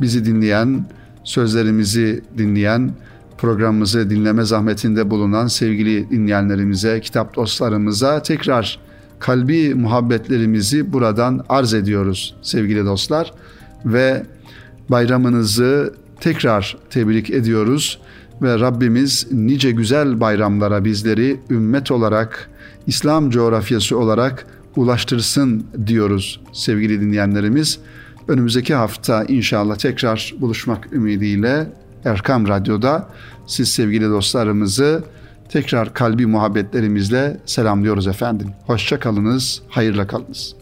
bizi 0.01 0.25
dinleyen, 0.25 0.87
sözlerimizi 1.25 2.25
dinleyen, 2.39 2.91
programımızı 3.39 4.11
dinleme 4.11 4.45
zahmetinde 4.45 5.11
bulunan 5.11 5.47
sevgili 5.47 6.11
dinleyenlerimize, 6.11 7.01
kitap 7.01 7.37
dostlarımıza 7.37 8.23
tekrar 8.23 8.79
kalbi 9.19 9.75
muhabbetlerimizi 9.75 10.93
buradan 10.93 11.45
arz 11.49 11.75
ediyoruz 11.75 12.37
sevgili 12.43 12.85
dostlar 12.85 13.33
ve 13.85 14.27
bayramınızı 14.89 15.95
tekrar 16.21 16.77
tebrik 16.91 17.31
ediyoruz 17.31 17.99
ve 18.43 18.61
Rabbimiz 18.61 19.27
nice 19.33 19.71
güzel 19.71 20.21
bayramlara 20.21 20.85
bizleri 20.85 21.41
ümmet 21.51 21.91
olarak, 21.91 22.51
İslam 22.87 23.31
coğrafyası 23.31 23.99
olarak 23.99 24.47
ulaştırsın 24.81 25.67
diyoruz 25.87 26.41
sevgili 26.53 27.01
dinleyenlerimiz. 27.01 27.79
Önümüzdeki 28.29 28.75
hafta 28.75 29.25
inşallah 29.25 29.77
tekrar 29.77 30.35
buluşmak 30.41 30.93
ümidiyle 30.93 31.73
Erkam 32.05 32.49
Radyo'da 32.49 33.09
siz 33.47 33.69
sevgili 33.69 34.05
dostlarımızı 34.05 35.05
tekrar 35.49 35.95
kalbi 35.95 36.27
muhabbetlerimizle 36.27 37.41
selamlıyoruz 37.47 38.07
efendim. 38.07 38.49
Hoşça 38.67 39.01
kalınız, 39.01 39.63
hayırla 39.69 40.07
kalınız. 40.07 40.60